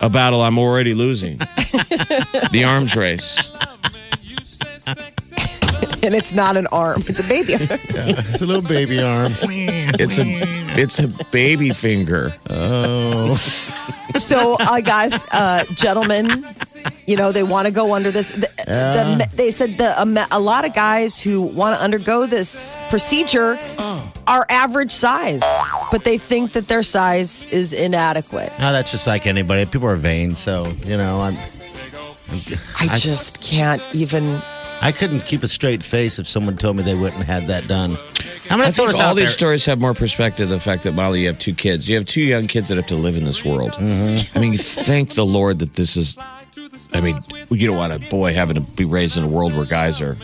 a 0.00 0.08
battle 0.08 0.40
I'm 0.40 0.56
already 0.58 0.94
losing. 0.94 1.36
the 2.52 2.64
arms 2.66 2.96
race. 2.96 3.50
And 6.08 6.16
it's 6.16 6.32
not 6.32 6.56
an 6.56 6.66
arm; 6.72 7.02
it's 7.06 7.20
a 7.20 7.22
baby. 7.22 7.52
arm 7.52 7.60
It's 7.68 8.40
a 8.40 8.46
little 8.46 8.62
baby 8.62 9.02
arm. 9.02 9.34
It's 9.42 10.18
a 10.18 10.24
it's 10.80 10.98
a 10.98 11.08
baby 11.30 11.68
finger. 11.70 12.34
Oh. 12.48 13.34
so, 14.16 14.56
uh, 14.58 14.80
guys, 14.80 15.26
uh, 15.32 15.64
gentlemen, 15.74 16.46
you 17.06 17.16
know 17.16 17.30
they 17.30 17.42
want 17.42 17.66
to 17.66 17.72
go 17.74 17.92
under 17.92 18.10
this. 18.10 18.30
th- 18.32 18.46
the, 18.64 19.34
they 19.36 19.50
said 19.50 19.76
the 19.76 20.00
um, 20.00 20.16
a 20.30 20.40
lot 20.40 20.64
of 20.66 20.74
guys 20.74 21.20
who 21.20 21.42
want 21.42 21.76
to 21.76 21.84
undergo 21.84 22.24
this 22.24 22.78
procedure 22.88 23.58
are 24.26 24.46
average 24.48 24.90
size, 24.90 25.44
but 25.90 26.04
they 26.04 26.16
think 26.16 26.52
that 26.52 26.68
their 26.68 26.82
size 26.82 27.44
is 27.50 27.74
inadequate. 27.74 28.50
No, 28.58 28.72
that's 28.72 28.90
just 28.92 29.06
like 29.06 29.26
anybody. 29.26 29.66
People 29.66 29.88
are 29.88 29.96
vain, 29.96 30.34
so 30.34 30.66
you 30.86 30.96
know. 30.96 31.20
I'm, 31.20 31.36
I 32.80 32.94
just 32.94 33.42
can't 33.42 33.82
even. 33.94 34.40
I 34.80 34.92
couldn't 34.92 35.20
keep 35.20 35.42
a 35.42 35.48
straight 35.48 35.82
face 35.82 36.18
if 36.18 36.26
someone 36.28 36.56
told 36.56 36.76
me 36.76 36.82
they 36.82 36.94
wouldn't 36.94 37.24
have 37.24 37.46
that 37.48 37.66
done. 37.66 37.96
I'm 38.50 38.58
gonna 38.58 38.64
I 38.68 38.70
throw 38.70 38.86
think 38.86 38.92
this 38.92 39.00
all 39.00 39.08
out 39.10 39.16
these 39.16 39.24
there. 39.26 39.32
stories 39.32 39.66
have 39.66 39.80
more 39.80 39.92
perspective. 39.94 40.48
The 40.48 40.60
fact 40.60 40.84
that 40.84 40.94
Molly, 40.94 41.20
you 41.22 41.26
have 41.26 41.38
two 41.38 41.54
kids. 41.54 41.88
You 41.88 41.96
have 41.96 42.06
two 42.06 42.22
young 42.22 42.46
kids 42.46 42.68
that 42.68 42.76
have 42.76 42.86
to 42.86 42.96
live 42.96 43.16
in 43.16 43.24
this 43.24 43.44
world. 43.44 43.72
Mm-hmm. 43.72 44.38
I 44.38 44.40
mean, 44.40 44.54
thank 44.54 45.14
the 45.14 45.26
Lord 45.26 45.58
that 45.58 45.74
this 45.74 45.96
is. 45.96 46.16
I 46.94 47.00
mean, 47.00 47.18
you 47.50 47.66
don't 47.66 47.76
want 47.76 47.92
a 47.92 48.08
boy 48.08 48.32
having 48.32 48.54
to 48.54 48.60
be 48.60 48.84
raised 48.84 49.18
in 49.18 49.24
a 49.24 49.28
world 49.28 49.54
where 49.54 49.64
guys 49.66 50.00
are. 50.00 50.16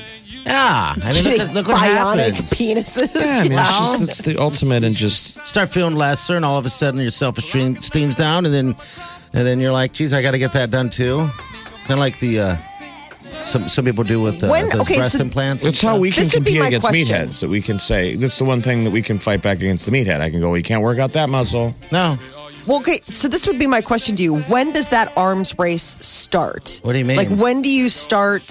Yeah, 0.46 0.94
I 1.02 1.12
mean, 1.14 1.24
look, 1.24 1.40
at- 1.40 1.54
look 1.54 1.68
what 1.68 1.76
bionic 1.78 2.32
happens. 2.34 2.40
penises. 2.50 3.14
Yeah, 3.14 3.40
I 3.40 3.42
mean, 3.48 3.52
it's 3.58 3.78
just 3.78 4.02
it's 4.02 4.22
the 4.22 4.36
ultimate 4.38 4.84
and 4.84 4.94
just. 4.94 5.46
Start 5.46 5.70
feeling 5.70 5.96
lesser, 5.96 6.36
and 6.36 6.44
all 6.44 6.58
of 6.58 6.66
a 6.66 6.70
sudden 6.70 7.00
your 7.00 7.10
self 7.10 7.38
esteem 7.38 7.80
steams 7.80 8.14
down, 8.16 8.44
and 8.46 8.54
then 8.54 8.76
and 9.32 9.46
then 9.46 9.58
you're 9.60 9.72
like, 9.72 9.92
"Geez, 9.92 10.12
I 10.14 10.22
got 10.22 10.30
to 10.32 10.38
get 10.38 10.52
that 10.52 10.70
done 10.70 10.90
too." 10.90 11.28
Kind 11.84 11.90
of 11.92 11.98
like 11.98 12.18
the 12.18 12.40
uh, 12.40 12.56
some 13.44 13.68
some 13.68 13.84
people 13.84 14.04
do 14.04 14.20
with 14.22 14.42
uh, 14.42 14.48
When- 14.48 14.64
those 14.70 14.82
okay, 14.82 14.96
breast 14.96 15.12
so- 15.18 15.22
implants. 15.22 15.64
That's 15.64 15.80
how 15.80 15.98
we 15.98 16.10
can 16.10 16.24
This 16.24 16.34
would 16.34 16.44
be 16.44 16.52
compete 16.52 16.60
my 16.60 16.66
against 16.68 16.86
question. 16.86 17.06
meatheads. 17.16 17.40
That 17.40 17.48
we 17.50 17.60
can 17.60 17.78
say 17.78 18.14
that's 18.16 18.38
the 18.38 18.44
one 18.44 18.62
thing 18.62 18.84
that 18.84 18.90
we 18.90 19.02
can 19.02 19.18
fight 19.18 19.42
back 19.42 19.58
against 19.58 19.86
the 19.86 19.92
meathead. 19.92 20.20
I 20.20 20.30
can 20.30 20.40
go, 20.40 20.48
well, 20.50 20.56
you 20.56 20.62
can't 20.62 20.82
work 20.82 20.98
out 20.98 21.12
that 21.12 21.28
muscle. 21.28 21.74
no. 21.92 22.18
Well, 22.66 22.78
okay, 22.78 23.00
so 23.02 23.28
this 23.28 23.46
would 23.46 23.58
be 23.58 23.66
my 23.66 23.82
question 23.82 24.16
to 24.16 24.22
you. 24.22 24.38
When 24.44 24.72
does 24.72 24.88
that 24.88 25.12
arms 25.18 25.54
race 25.58 25.98
start? 26.00 26.80
What 26.82 26.92
do 26.94 26.98
you 26.98 27.04
mean? 27.04 27.18
Like, 27.18 27.28
when 27.28 27.60
do 27.60 27.68
you 27.68 27.90
start? 27.90 28.42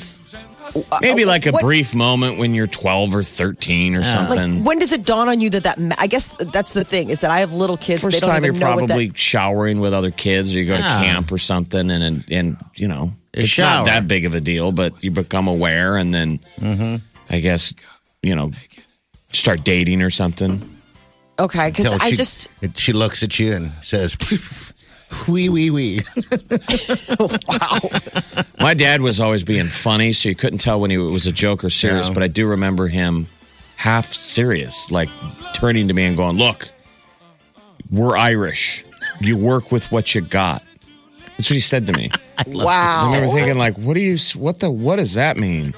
Uh, 0.92 1.00
Maybe 1.02 1.26
like 1.26 1.46
a 1.46 1.52
what- 1.52 1.62
brief 1.62 1.94
moment 1.94 2.38
when 2.40 2.54
you're 2.54 2.68
12 2.68 3.16
or 3.16 3.24
13 3.24 3.96
or 3.96 4.00
Like, 4.00 4.08
something. 4.08 4.64
when 4.64 4.80
does 4.80 4.92
it 4.92 5.06
dawn 5.06 5.30
on 5.30 5.42
you 5.42 5.50
that 5.52 5.64
that? 5.64 5.80
ma- 5.80 5.96
I 5.98 6.08
guess 6.08 6.38
that's 6.38 6.74
the 6.74 6.84
thing 6.84 7.10
is 7.10 7.22
that 7.22 7.32
I 7.32 7.40
have 7.40 7.52
little 7.54 7.78
kids. 7.78 8.02
First 8.02 8.16
they 8.16 8.20
don't 8.22 8.30
time 8.30 8.44
you're 8.44 8.54
even 8.54 8.60
know 8.68 8.76
what 8.76 8.88
probably 8.88 9.08
that, 9.08 9.18
showering 9.18 9.80
with 9.80 9.94
other 9.94 10.12
kids, 10.12 10.56
or 10.56 10.60
you 10.60 10.66
go 10.66 10.76
to 10.78 10.82
camp 10.82 11.32
or 11.32 11.38
something, 11.38 11.90
and 11.92 12.04
and, 12.04 12.24
and 12.32 12.58
you 12.76 12.88
know 12.88 13.14
You 13.34 13.44
it's 13.44 13.50
shower. 13.50 13.78
not 13.78 13.86
that 13.86 14.08
big 14.08 14.26
of 14.26 14.34
a 14.34 14.40
deal, 14.42 14.72
but 14.72 15.04
you 15.04 15.12
become 15.12 15.48
aware, 15.48 15.98
and 15.98 16.14
then 16.14 16.40
Mm-hmm. 16.60 16.96
I 17.30 17.40
guess 17.40 17.74
you 18.22 18.36
know 18.36 18.52
start 19.32 19.64
dating 19.64 20.02
or 20.02 20.10
something. 20.12 20.62
okay, 21.40 21.70
because 21.72 21.92
I 21.92 22.10
she, 22.10 22.16
just 22.16 22.48
she 22.78 22.94
looks 22.94 23.24
at 23.24 23.40
you 23.40 23.54
and 23.56 23.72
says, 23.82 24.16
"Wee 25.28 25.50
wee 25.50 25.70
wee." 25.70 26.02
Wow. 27.48 27.78
My 28.60 28.74
dad 28.74 29.02
was 29.02 29.20
always 29.20 29.44
being 29.44 29.66
funny, 29.68 30.14
so 30.14 30.30
you 30.30 30.36
couldn't 30.36 30.60
tell 30.60 30.80
when 30.80 30.90
he 30.92 30.98
was 30.98 31.28
a 31.28 31.32
joke 31.32 31.64
or 31.64 31.70
serious. 31.70 32.08
Yeah. 32.08 32.14
But 32.14 32.24
I 32.24 32.28
do 32.28 32.48
remember 32.48 32.88
him 32.88 33.28
half 33.76 34.06
serious, 34.06 34.92
like 34.92 35.10
turning 35.54 35.88
to 35.90 35.94
me 35.94 36.06
and 36.06 36.16
going, 36.16 36.38
"Look, 36.38 36.70
we're 37.92 38.16
Irish. 38.18 38.86
You 39.20 39.38
work 39.38 39.72
with 39.72 39.92
what 39.92 40.16
you 40.16 40.22
got." 40.22 40.64
That's 41.38 41.50
what 41.50 41.56
he 41.56 41.60
said 41.60 41.88
to 41.88 41.94
me. 41.94 42.10
Wow. 42.48 43.04
I 43.04 43.14
remember 43.14 43.34
thinking, 43.36 43.58
like, 43.58 43.78
"What 43.78 43.94
do 43.94 44.02
you? 44.02 44.18
What 44.36 44.60
the? 44.60 44.72
What 44.72 44.96
does 44.98 45.14
that 45.14 45.38
mean?" 45.38 45.74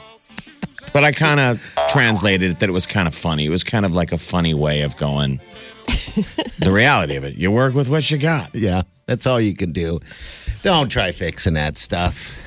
But 0.94 1.04
I 1.04 1.12
kind 1.12 1.40
of 1.40 1.62
translated 1.90 2.52
it 2.52 2.60
that 2.60 2.70
it 2.70 2.72
was 2.72 2.88
kind 2.88 3.08
of 3.10 3.14
funny. 3.14 3.46
It 3.46 3.50
was 3.50 3.64
kind 3.66 3.86
of 3.86 3.94
like 3.94 4.12
a 4.14 4.18
funny 4.18 4.54
way 4.54 4.82
of 4.82 4.96
going. 4.96 5.42
the 5.86 6.72
reality 6.72 7.18
of 7.18 7.24
it, 7.26 7.36
you 7.36 7.52
work 7.52 7.76
with 7.76 7.90
what 7.90 8.10
you 8.10 8.18
got. 8.18 8.56
yeah, 8.56 8.84
that's 9.06 9.26
all 9.28 9.40
you 9.40 9.56
can 9.56 9.72
do. 9.72 10.00
Don't 10.64 10.90
try 10.90 11.12
fixing 11.12 11.54
that 11.54 11.78
stuff. 11.78 12.42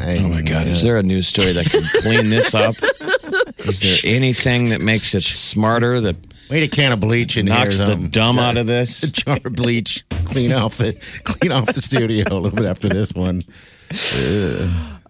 Oh 0.00 0.28
my 0.28 0.42
God! 0.42 0.66
Is 0.66 0.82
there 0.82 0.98
a 0.98 1.02
news 1.02 1.26
story 1.26 1.52
that 1.52 1.68
can 1.70 1.82
clean 2.00 2.30
this 2.30 2.54
up? 2.54 2.74
Is 3.58 3.82
there 3.82 3.98
anything 4.04 4.66
that 4.66 4.80
makes 4.80 5.14
it 5.14 5.22
smarter 5.22 6.00
that 6.00 6.16
Wait 6.52 6.64
a 6.64 6.68
can 6.68 6.92
of 6.92 7.00
bleach 7.00 7.38
in 7.38 7.46
knocks 7.46 7.78
here. 7.78 7.86
the 7.88 7.94
um, 7.94 8.10
dumb 8.10 8.38
out 8.38 8.58
of 8.58 8.66
this? 8.66 9.02
A 9.04 9.10
jar 9.10 9.38
of 9.42 9.54
bleach. 9.54 10.04
Clean 10.26 10.52
off 10.52 10.76
the 10.76 10.92
clean 11.24 11.50
off 11.50 11.64
the 11.72 11.80
studio 11.80 12.26
a 12.30 12.36
little 12.38 12.54
bit 12.56 12.66
after 12.66 12.90
this 12.90 13.10
one. 13.14 13.42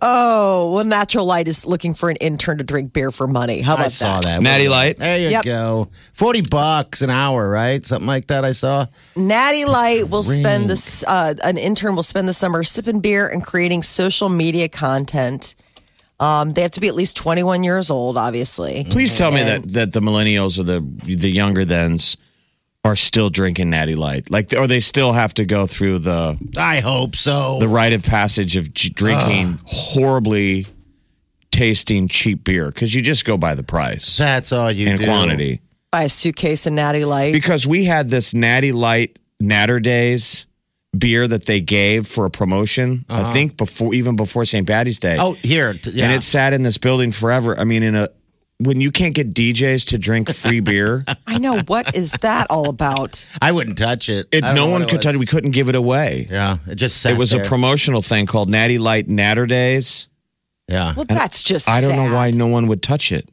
Oh, 0.05 0.73
well, 0.75 0.85
Natural 0.85 1.25
Light 1.25 1.47
is 1.47 1.65
looking 1.65 1.95
for 1.95 2.11
an 2.11 2.17
intern 2.17 2.59
to 2.59 2.65
drink 2.65 2.93
beer 2.93 3.11
for 3.13 3.29
money. 3.29 3.61
How 3.61 3.75
about 3.75 3.87
I 3.87 3.89
saw 3.89 4.21
that. 4.21 4.41
Natty 4.43 4.69
Light. 4.69 4.97
There 4.99 5.19
you 5.19 5.29
Yep. 5.31 5.45
go. 5.45 5.89
Forty 6.13 6.43
bucks 6.43 7.03
an 7.03 7.11
hour, 7.11 7.49
right? 7.49 7.85
Something 7.85 8.07
like 8.09 8.27
that. 8.29 8.45
I 8.45 8.53
saw. 8.53 8.87
Natty 9.17 9.65
Light 9.65 10.09
will 10.11 10.23
spend 10.25 10.71
this. 10.71 11.05
Uh, 11.07 11.35
an 11.43 11.59
intern 11.59 11.95
will 11.97 12.03
spend 12.05 12.27
the 12.29 12.33
summer 12.33 12.63
sipping 12.65 13.01
beer 13.01 13.29
and 13.29 13.45
creating 13.45 13.83
social 13.83 14.29
media 14.29 14.69
content. 14.69 15.55
Um, 16.23 16.53
they 16.53 16.63
have 16.63 16.71
to 16.73 16.81
be 16.81 16.89
at 16.89 16.95
least 16.95 17.17
21 17.17 17.65
years 17.65 17.91
old, 17.91 18.17
obviously. 18.17 18.85
Please 18.89 19.15
tell 19.15 19.33
me 19.33 19.43
that 19.43 19.73
that 19.73 19.93
the 19.93 20.01
millennials 20.01 20.59
or 20.59 20.63
the 20.63 20.81
the 21.17 21.31
younger 21.31 21.65
thens 21.65 22.17
are 22.85 22.97
still 22.97 23.31
drinking 23.31 23.71
Natty 23.71 23.95
Light, 23.95 24.31
like, 24.31 24.53
or 24.57 24.67
they 24.67 24.81
still 24.81 25.13
have 25.13 25.33
to 25.35 25.45
go 25.45 25.67
through 25.67 25.99
the 26.01 26.37
I 26.57 26.81
hope 26.81 27.15
so. 27.17 27.59
the 27.61 27.69
rite 27.69 27.93
of 27.93 28.03
passage 28.05 28.57
of 28.57 28.73
j- 28.75 28.89
drinking 28.91 29.59
horribly 29.65 30.67
tasting 31.51 32.09
cheap 32.09 32.45
beer 32.45 32.67
because 32.69 32.95
you 32.95 33.03
just 33.03 33.25
go 33.25 33.37
by 33.37 33.55
the 33.55 33.63
price 33.63 34.17
That's 34.17 34.53
all 34.53 34.71
you 34.71 34.89
and 34.89 34.99
do. 34.99 35.05
quantity. 35.05 35.61
Buy 35.91 36.05
a 36.05 36.09
suitcase 36.09 36.67
of 36.67 36.73
Natty 36.73 37.05
Light. 37.05 37.33
because 37.35 37.67
we 37.67 37.85
had 37.85 38.09
this 38.11 38.33
Natty 38.33 38.73
Light 38.73 39.19
Naturdays 39.43 40.47
beer 40.97 41.27
that 41.27 41.47
they 41.47 41.61
gave 41.61 42.07
for 42.07 42.27
a 42.27 42.31
promotion. 42.31 43.05
I 43.09 43.25
think 43.33 43.57
before 43.57 43.95
even 43.95 44.17
before 44.17 44.45
St. 44.45 44.67
Patty's 44.67 44.99
Day. 44.99 45.17
Oh, 45.19 45.33
here. 45.33 45.75
Yeah. 45.85 46.05
and 46.05 46.13
it 46.13 46.23
sat 46.23 46.53
in 46.53 46.63
this 46.63 46.79
building 46.79 47.13
forever. 47.13 47.59
I 47.59 47.65
mean, 47.65 47.83
in 47.83 47.95
a 47.95 48.09
when 48.59 48.81
you 48.81 48.93
can't 48.93 49.15
get 49.15 49.35
DJs 49.35 49.89
to 49.89 49.99
drink 49.99 50.31
free 50.31 50.61
beer, 50.61 51.05
I 51.27 51.39
know. 51.39 51.61
What 51.67 51.97
is 51.97 52.13
that 52.13 52.47
all 52.51 52.69
about? 52.69 53.27
I 53.41 53.51
wouldn't 53.53 53.79
touch 53.79 54.09
it. 54.09 54.29
it, 54.31 54.43
no 54.43 54.67
one 54.67 54.83
what 54.83 54.91
could 54.91 55.03
touch 55.03 55.15
it. 55.15 55.19
We 55.19 55.27
couldn't 55.27 55.51
give 55.51 55.69
it 55.69 55.75
away. 55.75 56.29
Yeah, 56.31 56.59
it 56.67 56.77
just 56.77 57.01
sat 57.01 57.13
It 57.13 57.19
was 57.19 57.31
there. 57.31 57.43
a 57.43 57.45
promotional 57.45 58.03
thing 58.03 58.27
called 58.27 58.49
Natty 58.49 58.79
Light 58.79 59.09
Naturdays. 59.09 60.09
Yeah. 60.69 60.95
Well, 60.95 61.07
that's 61.07 61.43
just. 61.43 61.69
I 61.69 61.81
don't 61.81 61.97
know 61.97 62.15
why 62.15 62.31
no 62.31 62.47
one 62.47 62.69
would 62.69 62.83
touch 62.83 63.11
it. 63.13 63.31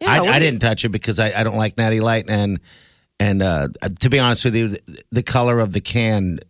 Yeah, 0.00 0.10
I, 0.10 0.20
I 0.26 0.38
didn't 0.38 0.60
touch 0.60 0.84
it 0.84 0.88
because 0.88 1.18
I, 1.18 1.38
I 1.38 1.44
don't 1.44 1.56
like 1.56 1.78
Natty 1.78 2.00
Light 2.00 2.24
and 2.28 2.58
and 3.20 3.42
uh, 3.42 3.68
to 4.00 4.10
be 4.10 4.18
honest 4.18 4.44
with 4.44 4.56
you, 4.56 4.68
the, 4.68 5.02
the 5.12 5.22
color 5.22 5.60
of 5.60 5.72
the 5.72 5.80
can 5.80 6.40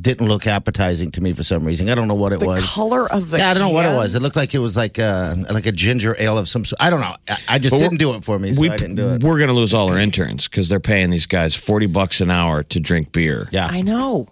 didn't 0.00 0.26
look 0.28 0.46
appetizing 0.46 1.10
to 1.12 1.20
me 1.20 1.32
for 1.32 1.42
some 1.42 1.64
reason. 1.64 1.88
I 1.88 1.94
don't 1.94 2.08
know 2.08 2.14
what 2.14 2.32
it 2.32 2.40
The 2.40 2.46
was. 2.46 2.74
color 2.74 3.10
of 3.12 3.30
the. 3.30 3.38
yeah, 3.38 3.50
I 3.50 3.54
don't 3.54 3.62
know 3.62 3.74
what 3.74 3.84
it 3.86 3.94
was. 3.96 4.14
It 4.14 4.22
looked 4.22 4.36
like 4.36 4.54
it 4.54 4.58
was 4.58 4.76
like 4.76 4.98
a 4.98 5.36
like 5.50 5.66
a 5.66 5.72
ginger 5.72 6.16
ale 6.18 6.36
of 6.38 6.48
some 6.48 6.64
sort. 6.64 6.82
I 6.82 6.90
don't 6.90 7.00
know. 7.00 7.14
I, 7.28 7.36
I 7.48 7.58
just 7.58 7.72
But 7.72 7.78
didn't 7.78 7.98
do 7.98 8.14
it 8.14 8.24
for 8.24 8.38
me, 8.38 8.52
so 8.52 8.60
we, 8.60 8.70
I 8.70 8.76
didn't 8.76 8.96
do 8.96 9.10
it. 9.10 9.22
We're 9.22 9.36
going 9.38 9.48
to 9.48 9.54
lose 9.54 9.72
all 9.74 9.88
our 9.90 9.98
interns 9.98 10.48
because 10.48 10.68
they're 10.68 10.80
paying 10.80 11.10
these 11.10 11.26
guys 11.26 11.54
40 11.54 11.86
bucks 11.86 12.20
an 12.20 12.30
hour 12.30 12.62
to 12.64 12.80
drink 12.80 13.12
beer. 13.12 13.48
Yeah, 13.52 13.68
I 13.70 13.82
know. 13.82 14.26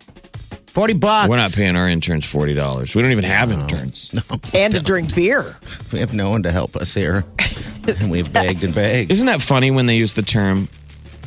forty 0.67 0.95
bucks. 0.95 1.29
We're 1.29 1.37
not 1.37 1.53
paying 1.53 1.77
our 1.77 1.89
interns 1.89 2.25
$40. 2.27 2.95
We 2.95 3.03
don't 3.03 3.13
even 3.13 3.25
have 3.25 3.51
interns. 3.53 4.11
No, 4.15 4.23
And 4.55 4.75
to 4.75 4.83
drink 4.83 5.15
beer. 5.15 5.57
We 5.93 5.99
have 6.01 6.13
no 6.15 6.31
one 6.31 6.43
to 6.45 6.51
help 6.51 6.77
us 6.77 6.95
here, 6.95 7.25
and 8.01 8.11
we've 8.11 8.33
begged 8.33 8.65
and 8.65 8.75
begged. 8.75 9.13
Isn't 9.13 9.27
that 9.27 9.43
funny 9.43 9.71
when 9.71 9.87
they 9.87 9.97
use 9.97 10.15
the 10.15 10.23
term 10.23 10.69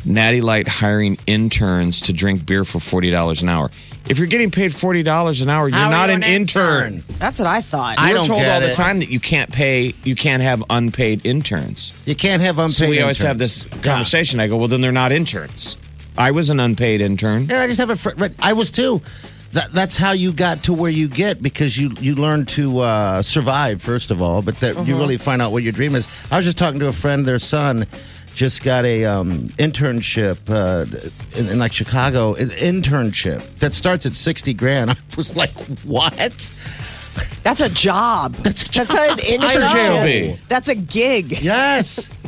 Natty 0.05 0.41
Light 0.41 0.67
hiring 0.67 1.17
interns 1.27 2.01
to 2.01 2.13
drink 2.13 2.45
beer 2.45 2.63
for 2.65 2.79
$40 2.79 3.41
an 3.41 3.49
hour? 3.49 3.69
If 4.07 4.19
you're 4.19 4.27
getting 4.27 4.51
paid 4.51 4.71
$40 4.71 5.41
an 5.41 5.49
hour, 5.49 5.67
you're 5.67 5.77
How 5.77 5.89
not 5.89 6.09
you 6.09 6.15
an 6.15 6.23
intern. 6.23 7.03
That's 7.17 7.39
what 7.39 7.47
I 7.47 7.61
thought. 7.61 7.97
I 7.97 8.09
We're 8.09 8.15
don't 8.15 8.27
told 8.27 8.41
get 8.41 8.53
all 8.53 8.61
the 8.61 8.71
it. 8.71 8.75
time 8.75 8.99
that 8.99 9.09
you 9.09 9.19
can't 9.19 9.51
pay, 9.51 9.93
you 10.03 10.15
can't 10.15 10.43
have 10.43 10.63
unpaid 10.69 11.25
interns. 11.25 12.03
You 12.05 12.15
can't 12.15 12.41
have 12.43 12.59
unpaid. 12.59 12.71
So 12.71 12.87
we 12.87 13.01
always 13.01 13.21
have 13.21 13.39
this 13.39 13.65
conversation. 13.83 14.39
I 14.39 14.47
go, 14.47 14.57
well, 14.57 14.67
then 14.67 14.81
they're 14.81 14.91
not 14.91 15.11
interns. 15.11 15.77
I 16.17 16.31
was 16.31 16.49
an 16.49 16.59
unpaid 16.59 17.01
intern. 17.01 17.45
Yeah, 17.45 17.61
I 17.61 17.67
just 17.67 17.79
have 17.79 17.89
a 17.89 17.95
friend. 17.95 18.35
I 18.39 18.53
was 18.53 18.71
too. 18.71 19.01
That, 19.51 19.71
that's 19.71 19.95
how 19.95 20.11
you 20.11 20.33
got 20.33 20.63
to 20.63 20.73
where 20.73 20.91
you 20.91 21.07
get 21.07 21.41
because 21.41 21.77
you 21.77 21.91
you 21.99 22.13
learn 22.15 22.45
to 22.47 22.79
uh, 22.79 23.21
survive 23.21 23.81
first 23.81 24.11
of 24.11 24.21
all, 24.21 24.41
but 24.41 24.59
that 24.59 24.85
you 24.85 24.97
really 24.97 25.17
find 25.17 25.41
out 25.41 25.51
what 25.53 25.63
your 25.63 25.71
dream 25.71 25.95
is. 25.95 26.07
I 26.29 26.35
was 26.35 26.45
just 26.45 26.57
talking 26.57 26.79
to 26.81 26.87
a 26.87 26.91
friend. 26.91 27.25
Their 27.25 27.39
son 27.39 27.87
just 28.35 28.63
got 28.63 28.85
a 28.85 29.05
um, 29.05 29.31
internship 29.57 30.37
uh, 30.49 30.85
in, 31.39 31.49
in 31.49 31.59
like 31.59 31.73
Chicago. 31.73 32.35
An 32.35 32.49
internship 32.49 33.59
that 33.59 33.73
starts 33.73 34.05
at 34.05 34.13
sixty 34.13 34.53
grand. 34.53 34.89
I 34.91 34.95
was 35.17 35.35
like, 35.35 35.51
what? 35.83 36.13
That's 37.43 37.61
a 37.61 37.69
job. 37.73 38.33
That's 38.33 38.63
a 38.63 38.71
That's 38.71 38.93
not 38.93 39.11
an 39.11 39.41
job. 39.41 39.43
I 39.43 39.55
know. 39.55 40.03
internship. 40.03 40.47
That's 40.47 40.67
a 40.67 40.75
gig. 40.75 41.41
Yes. 41.41 42.09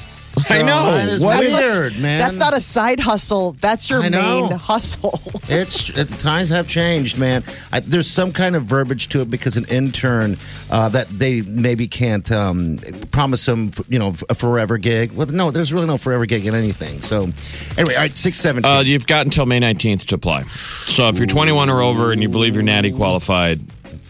I 0.49 0.61
know. 0.61 0.91
That 0.91 1.07
is 1.09 1.21
What 1.21 1.39
That's 1.41 1.53
like- 1.53 1.61
weird, 1.63 1.99
man. 2.01 2.19
That's 2.19 2.37
not 2.37 2.55
a 2.57 2.61
side 2.61 2.99
hustle. 2.99 3.53
That's 3.59 3.89
your 3.89 4.01
I 4.01 4.09
know. 4.09 4.47
main 4.47 4.57
hustle. 4.57 5.19
It's 5.49 5.89
it, 5.91 6.09
times 6.19 6.49
have 6.49 6.67
changed, 6.67 7.17
man. 7.17 7.41
I, 7.71 7.79
there's 7.79 8.07
some 8.09 8.33
kind 8.33 8.53
of 8.53 8.63
verbiage 8.63 9.07
to 9.09 9.21
it 9.21 9.29
because 9.31 9.55
an 9.55 9.63
intern 9.69 10.35
uh, 10.69 10.89
that 10.89 11.07
they 11.07 11.39
maybe 11.39 11.87
can't 11.87 12.29
um, 12.33 12.79
promise 13.11 13.45
them, 13.45 13.71
you 13.87 13.97
know, 13.97 14.13
a 14.29 14.35
forever 14.35 14.77
gig. 14.77 15.13
Well, 15.13 15.27
no, 15.27 15.49
there's 15.49 15.71
really 15.73 15.87
no 15.87 15.95
forever 15.95 16.25
gig 16.25 16.45
in 16.45 16.53
anything. 16.53 16.99
So, 16.99 17.29
anyway, 17.77 17.95
all 17.95 18.01
right, 18.01 18.17
six 18.17 18.39
seventeen. 18.39 18.69
Uh, 18.69 18.81
you've 18.81 19.07
got 19.07 19.25
until 19.25 19.45
May 19.45 19.61
19th 19.61 20.05
to 20.07 20.15
apply. 20.15 20.43
So 20.43 21.07
if 21.07 21.17
you're 21.17 21.27
21 21.27 21.69
or 21.69 21.81
over 21.81 22.11
and 22.11 22.21
you 22.21 22.27
believe 22.27 22.53
you're 22.53 22.61
natty 22.63 22.91
qualified, 22.91 23.61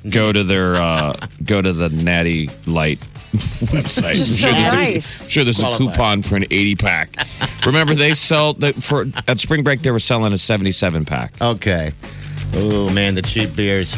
go 0.09 0.31
to 0.31 0.43
their 0.43 0.73
uh, 0.75 1.15
go 1.43 1.61
to 1.61 1.71
the 1.71 1.89
Natty 1.89 2.49
Light 2.65 2.99
website. 3.67 4.15
Just 4.15 4.43
I'm 4.43 4.53
so 4.53 4.59
there's 4.59 4.73
nice. 4.73 5.25
I'm 5.25 5.29
sure 5.29 5.43
there's 5.43 5.59
Qualify. 5.59 5.83
a 5.83 5.87
coupon 5.87 6.21
for 6.21 6.35
an 6.35 6.43
80 6.43 6.75
pack. 6.75 7.15
Remember, 7.65 7.93
they 7.93 8.13
sell 8.13 8.53
the, 8.53 8.73
for 8.73 9.05
at 9.27 9.39
spring 9.39 9.63
break. 9.63 9.81
They 9.81 9.91
were 9.91 9.99
selling 9.99 10.33
a 10.33 10.37
77 10.37 11.05
pack. 11.05 11.33
Okay. 11.41 11.91
Oh 12.53 12.91
man, 12.93 13.15
the 13.15 13.21
cheap 13.21 13.55
beers. 13.55 13.97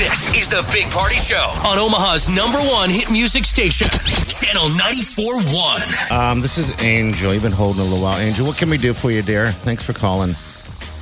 This 0.00 0.34
is 0.34 0.48
the 0.48 0.66
Big 0.72 0.90
Party 0.92 1.16
Show 1.16 1.36
on 1.66 1.78
Omaha's 1.78 2.28
number 2.34 2.58
one 2.58 2.88
hit 2.88 3.10
music 3.10 3.44
station, 3.44 3.86
Channel 3.88 4.68
94.1. 4.70 6.10
Um, 6.10 6.40
this 6.40 6.56
is 6.58 6.82
Angel. 6.82 7.32
You've 7.34 7.42
been 7.42 7.52
holding 7.52 7.82
a 7.82 7.84
little 7.84 8.02
while. 8.02 8.18
Angel, 8.18 8.46
what 8.46 8.56
can 8.56 8.70
we 8.70 8.78
do 8.78 8.92
for 8.94 9.10
you, 9.10 9.22
dear? 9.22 9.48
Thanks 9.48 9.84
for 9.84 9.92
calling. 9.92 10.34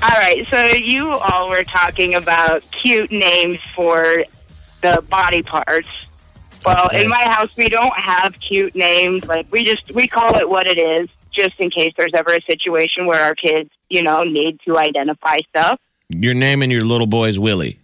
All 0.03 0.19
right, 0.19 0.47
so 0.49 0.63
you 0.63 1.11
all 1.11 1.49
were 1.49 1.65
talking 1.65 2.15
about 2.15 2.63
cute 2.71 3.11
names 3.11 3.61
for 3.75 4.25
the 4.83 5.05
body 5.09 5.43
parts. 5.43 5.89
Well, 6.65 6.89
in 6.89 7.09
my 7.09 7.25
house, 7.29 7.57
we 7.57 7.69
don't 7.69 7.95
have 7.95 8.39
cute 8.41 8.75
names. 8.75 9.27
Like 9.27 9.47
we 9.51 9.65
just 9.65 9.93
we 9.95 10.07
call 10.07 10.37
it 10.37 10.49
what 10.49 10.67
it 10.67 10.79
is, 10.79 11.09
just 11.33 11.61
in 11.61 11.71
case 11.71 11.93
there's 11.97 12.13
ever 12.15 12.35
a 12.35 12.43
situation 12.43 13.07
where 13.07 13.23
our 13.23 13.35
kids, 13.35 13.71
you 13.89 14.03
know, 14.03 14.23
need 14.25 14.59
to 14.67 14.77
identify 14.77 15.37
stuff. 15.49 15.81
You're 16.09 16.35
naming 16.35 16.71
your 16.71 16.85
little 16.85 17.07
boys 17.07 17.39
Willie. 17.39 17.79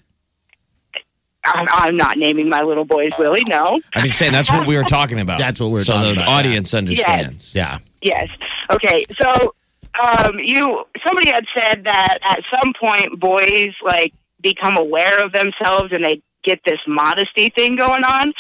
I'm, 1.44 1.66
I'm 1.70 1.96
not 1.96 2.16
naming 2.16 2.48
my 2.48 2.62
little 2.62 2.86
boys 2.86 3.10
Willie. 3.18 3.42
No. 3.46 3.78
I've 3.94 4.02
been 4.02 4.12
saying 4.12 4.32
that's 4.32 4.50
what 4.50 4.66
we 4.66 4.76
were 4.76 4.82
talking 4.82 5.20
about. 5.20 5.38
That's 5.38 5.60
what 5.60 5.66
we 5.68 5.74
were 5.74 5.84
talking 5.84 6.00
about. 6.00 6.02
so 6.02 6.14
talking 6.14 6.16
the 6.16 6.22
about, 6.22 6.46
audience 6.46 6.74
understands. 6.74 7.54
Yeah. 7.54 7.78
Yes. 8.02 8.28
Okay. 8.70 9.04
So, 9.20 9.54
um, 10.00 10.38
you 10.38 10.84
somebody 11.06 11.28
had 11.28 11.44
said 11.54 11.84
that 11.84 12.18
at 12.22 12.40
some 12.54 12.72
point 12.80 13.20
boys 13.20 13.74
like 13.84 14.12
become 14.40 14.76
aware 14.76 15.24
of 15.24 15.32
themselves 15.32 15.92
and 15.92 16.04
they 16.04 16.20
get 16.42 16.60
this 16.66 16.80
modesty 16.86 17.50
thing 17.50 17.76
going 17.76 18.04
on. 18.04 18.32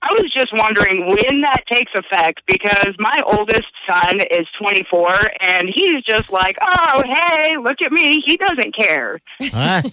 I 0.00 0.12
was 0.12 0.30
just 0.32 0.50
wondering 0.54 1.06
when 1.08 1.40
that 1.40 1.64
takes 1.70 1.90
effect 1.94 2.42
because 2.46 2.94
my 2.98 3.16
oldest 3.26 3.66
son 3.90 4.20
is 4.30 4.46
24 4.62 5.08
and 5.40 5.68
he's 5.74 6.04
just 6.04 6.30
like, 6.30 6.56
"Oh, 6.62 7.02
hey, 7.04 7.56
look 7.56 7.78
at 7.82 7.90
me. 7.90 8.22
He 8.24 8.36
doesn't 8.36 8.74
care." 8.76 9.18
Huh? 9.42 9.82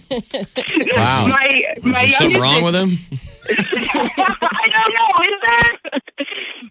Wow. 0.96 1.26
my 1.28 1.62
my 1.82 2.04
Is 2.04 2.16
something 2.16 2.40
wrong 2.40 2.62
with 2.64 2.74
him? 2.74 2.90
I 3.50 4.68
don't 4.72 4.94
know. 4.94 5.10
Is 5.22 5.40
there? 5.44 6.70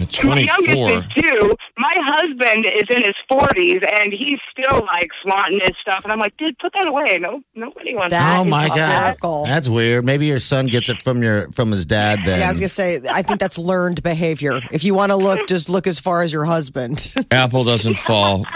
At 0.00 0.24
My 0.24 0.38
youngest 0.40 1.08
is 1.16 1.24
two. 1.24 1.56
My 1.78 1.92
husband 1.98 2.66
is 2.66 2.84
in 2.94 3.02
his 3.02 3.14
forties, 3.28 3.80
and 3.96 4.12
he's 4.12 4.38
still 4.50 4.80
like 4.84 5.10
flaunting 5.22 5.60
his 5.62 5.76
stuff. 5.80 6.04
And 6.04 6.12
I'm 6.12 6.18
like, 6.18 6.36
dude, 6.36 6.58
put 6.58 6.72
that 6.74 6.86
away. 6.86 7.18
No, 7.20 7.42
nobody 7.54 7.94
wants. 7.94 8.12
That 8.12 8.40
oh 8.40 8.48
my 8.48 8.62
hysterical. 8.64 9.44
god, 9.44 9.50
that's 9.50 9.68
weird. 9.68 10.04
Maybe 10.04 10.26
your 10.26 10.38
son 10.38 10.66
gets 10.66 10.88
it 10.88 11.00
from 11.00 11.22
your 11.22 11.50
from 11.52 11.70
his 11.70 11.86
dad. 11.86 12.20
Then 12.24 12.40
Yeah, 12.40 12.46
I 12.46 12.48
was 12.48 12.60
gonna 12.60 12.68
say, 12.68 13.00
I 13.10 13.22
think 13.22 13.40
that's 13.40 13.58
learned 13.58 14.02
behavior. 14.02 14.60
If 14.70 14.84
you 14.84 14.94
want 14.94 15.10
to 15.10 15.16
look, 15.16 15.46
just 15.48 15.68
look 15.68 15.86
as 15.86 15.98
far 15.98 16.22
as 16.22 16.32
your 16.32 16.44
husband. 16.44 17.14
Apple 17.30 17.64
doesn't 17.64 17.98
fall. 17.98 18.44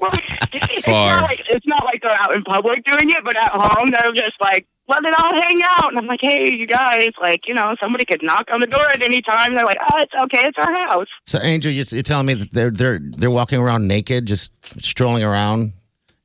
Well, 0.00 0.10
it's 0.52 0.86
Far. 0.86 1.20
not 1.20 1.22
like 1.24 1.40
it's 1.48 1.66
not 1.66 1.84
like 1.84 2.00
they're 2.02 2.16
out 2.18 2.34
in 2.34 2.42
public 2.44 2.84
doing 2.84 3.10
it, 3.10 3.22
but 3.24 3.36
at 3.36 3.50
home 3.52 3.88
they're 3.90 4.12
just 4.12 4.36
like, 4.40 4.66
let 4.90 5.04
it 5.04 5.18
all 5.18 5.32
hang 5.32 5.62
out. 5.64 5.88
And 5.90 5.98
I'm 5.98 6.06
like, 6.06 6.20
hey, 6.22 6.50
you 6.58 6.66
guys, 6.66 7.08
like, 7.22 7.46
you 7.48 7.54
know, 7.54 7.74
somebody 7.80 8.04
could 8.04 8.22
knock 8.22 8.48
on 8.52 8.60
the 8.60 8.66
door 8.66 8.84
at 8.90 9.00
any 9.00 9.22
time. 9.22 9.54
They're 9.54 9.64
like, 9.64 9.78
oh, 9.90 9.98
it's 9.98 10.12
okay, 10.24 10.44
it's 10.46 10.58
our 10.58 10.72
house. 10.88 11.06
So, 11.24 11.38
Angel, 11.42 11.72
you're, 11.72 11.86
you're 11.90 12.02
telling 12.02 12.26
me 12.26 12.34
that 12.34 12.50
they're 12.50 12.70
they're 12.70 12.98
they're 13.00 13.30
walking 13.30 13.58
around 13.60 13.86
naked, 13.88 14.26
just 14.26 14.52
strolling 14.84 15.22
around, 15.24 15.72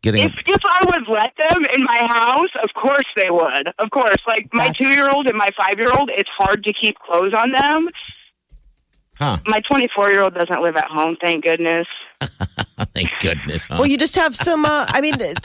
getting. 0.02 0.24
If 0.24 0.34
if 0.48 0.62
I 0.66 0.80
would 0.86 1.08
let 1.08 1.32
them 1.38 1.64
in 1.76 1.84
my 1.84 2.00
house, 2.10 2.50
of 2.64 2.70
course 2.74 3.06
they 3.16 3.30
would. 3.30 3.68
Of 3.80 3.90
course, 3.92 4.18
like 4.28 4.50
my 4.54 4.68
That's- 4.68 4.78
two 4.78 4.88
year 4.94 5.10
old 5.10 5.28
and 5.28 5.38
my 5.38 5.50
five 5.58 5.80
year 5.80 5.92
old, 5.98 6.10
it's 6.14 6.30
hard 6.38 6.64
to 6.66 6.74
keep 6.74 6.98
clothes 7.00 7.34
on 7.38 7.52
them. 7.52 7.90
huh? 9.20 9.38
My 9.48 9.62
twenty 9.70 9.88
four 9.96 10.10
year 10.10 10.22
old 10.24 10.34
doesn't 10.34 10.62
live 10.62 10.76
at 10.76 10.86
home, 10.86 11.16
thank 11.22 11.44
goodness. 11.44 11.88
Thank 12.94 13.10
goodness. 13.22 13.68
Huh? 13.68 13.76
well, 13.80 13.86
you 13.88 13.98
just 13.98 14.16
have 14.16 14.36
some. 14.36 14.66
Uh, 14.66 14.86
I 14.90 15.00
mean, 15.02 15.14
th- 15.18 15.36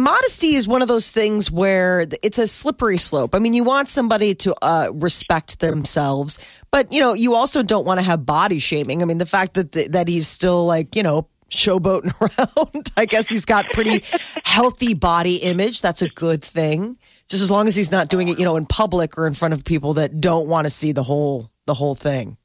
modesty 0.00 0.54
is 0.54 0.66
one 0.66 0.82
of 0.82 0.88
those 0.88 1.10
things 1.10 1.50
where 1.50 2.06
it's 2.22 2.38
a 2.38 2.46
slippery 2.46 2.96
slope. 2.96 3.34
I 3.34 3.38
mean, 3.38 3.54
you 3.54 3.64
want 3.64 3.88
somebody 3.88 4.34
to 4.36 4.54
uh, 4.62 4.88
respect 4.92 5.60
themselves, 5.60 6.62
but 6.70 6.92
you 6.92 7.00
know, 7.00 7.14
you 7.14 7.34
also 7.34 7.62
don't 7.62 7.84
want 7.84 8.00
to 8.00 8.04
have 8.04 8.26
body 8.26 8.58
shaming. 8.58 9.02
I 9.02 9.04
mean, 9.04 9.18
the 9.18 9.26
fact 9.26 9.54
that 9.54 9.72
that 9.92 10.08
he's 10.08 10.26
still 10.26 10.66
like 10.66 10.94
you 10.96 11.02
know 11.02 11.28
showboating 11.50 12.12
around. 12.20 12.92
I 12.96 13.04
guess 13.04 13.28
he's 13.28 13.44
got 13.44 13.66
pretty 13.72 14.00
healthy 14.44 14.94
body 14.94 15.36
image. 15.36 15.82
That's 15.82 16.02
a 16.02 16.08
good 16.08 16.42
thing. 16.42 16.96
Just 17.28 17.42
as 17.42 17.50
long 17.50 17.68
as 17.68 17.76
he's 17.76 17.92
not 17.92 18.08
doing 18.08 18.28
it, 18.28 18.38
you 18.38 18.44
know, 18.44 18.56
in 18.56 18.64
public 18.64 19.16
or 19.18 19.26
in 19.26 19.34
front 19.34 19.54
of 19.54 19.64
people 19.64 19.94
that 19.94 20.20
don't 20.20 20.48
want 20.48 20.64
to 20.66 20.70
see 20.70 20.92
the 20.92 21.02
whole 21.02 21.50
the 21.66 21.74
whole 21.74 21.94
thing. 21.94 22.36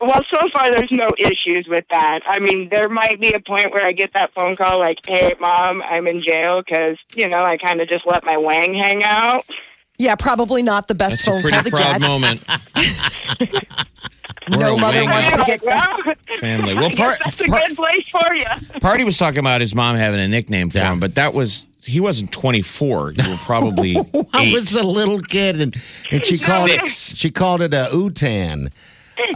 Well, 0.00 0.20
so 0.32 0.48
far 0.50 0.70
there's 0.70 0.90
no 0.90 1.08
issues 1.18 1.66
with 1.68 1.84
that. 1.90 2.20
I 2.26 2.38
mean, 2.38 2.68
there 2.70 2.88
might 2.88 3.20
be 3.20 3.32
a 3.32 3.40
point 3.40 3.72
where 3.72 3.84
I 3.84 3.92
get 3.92 4.12
that 4.14 4.30
phone 4.34 4.56
call 4.56 4.78
like, 4.78 4.98
"Hey, 5.06 5.32
mom, 5.40 5.82
I'm 5.82 6.06
in 6.06 6.22
jail 6.22 6.62
because 6.66 6.96
you 7.14 7.28
know 7.28 7.38
I 7.44 7.56
kind 7.56 7.80
of 7.80 7.88
just 7.88 8.06
let 8.06 8.24
my 8.24 8.36
wang 8.36 8.74
hang 8.74 9.02
out." 9.04 9.44
Yeah, 9.98 10.14
probably 10.16 10.62
not 10.62 10.88
the 10.88 10.94
best 10.94 11.24
That's 11.24 11.28
a 11.28 11.30
phone 11.30 11.42
call 11.42 11.50
pretty 11.50 11.70
to 11.70 11.76
proud 11.76 12.00
get. 12.00 12.08
moment. 12.08 12.44
No 14.48 14.74
We're 14.74 14.80
mother 14.80 14.98
wing 15.00 15.10
wants 15.10 15.32
to 15.38 15.44
get 15.44 15.62
well, 15.62 15.98
family. 16.40 16.72
I 16.76 16.80
Well, 16.80 16.90
part, 16.90 17.18
that's 17.24 17.40
a 17.40 17.44
part, 17.44 17.68
good 17.68 17.76
place 17.76 18.08
for 18.08 18.34
you. 18.34 18.80
Party 18.80 19.04
was 19.04 19.16
talking 19.16 19.38
about 19.38 19.60
his 19.60 19.74
mom 19.76 19.94
having 19.96 20.18
a 20.18 20.26
nickname 20.26 20.70
for 20.70 20.78
Yeah. 20.78 20.92
him, 20.92 20.98
but 20.98 21.14
that 21.16 21.34
was 21.34 21.68
he 21.90 22.00
wasn't 22.00 22.32
24. 22.32 23.12
You 23.12 23.28
were 23.30 23.36
probably 23.46 23.96
I 24.34 24.44
eight. 24.44 24.52
was 24.54 24.74
a 24.74 24.82
little 24.82 25.20
kid, 25.20 25.60
and 25.60 25.74
and 26.10 26.24
she 26.24 26.36
called 26.38 26.68
Six. 26.70 27.12
it 27.12 27.18
she 27.18 27.30
called 27.30 27.60
it 27.60 27.74
a 27.74 27.88
utan. 27.92 28.70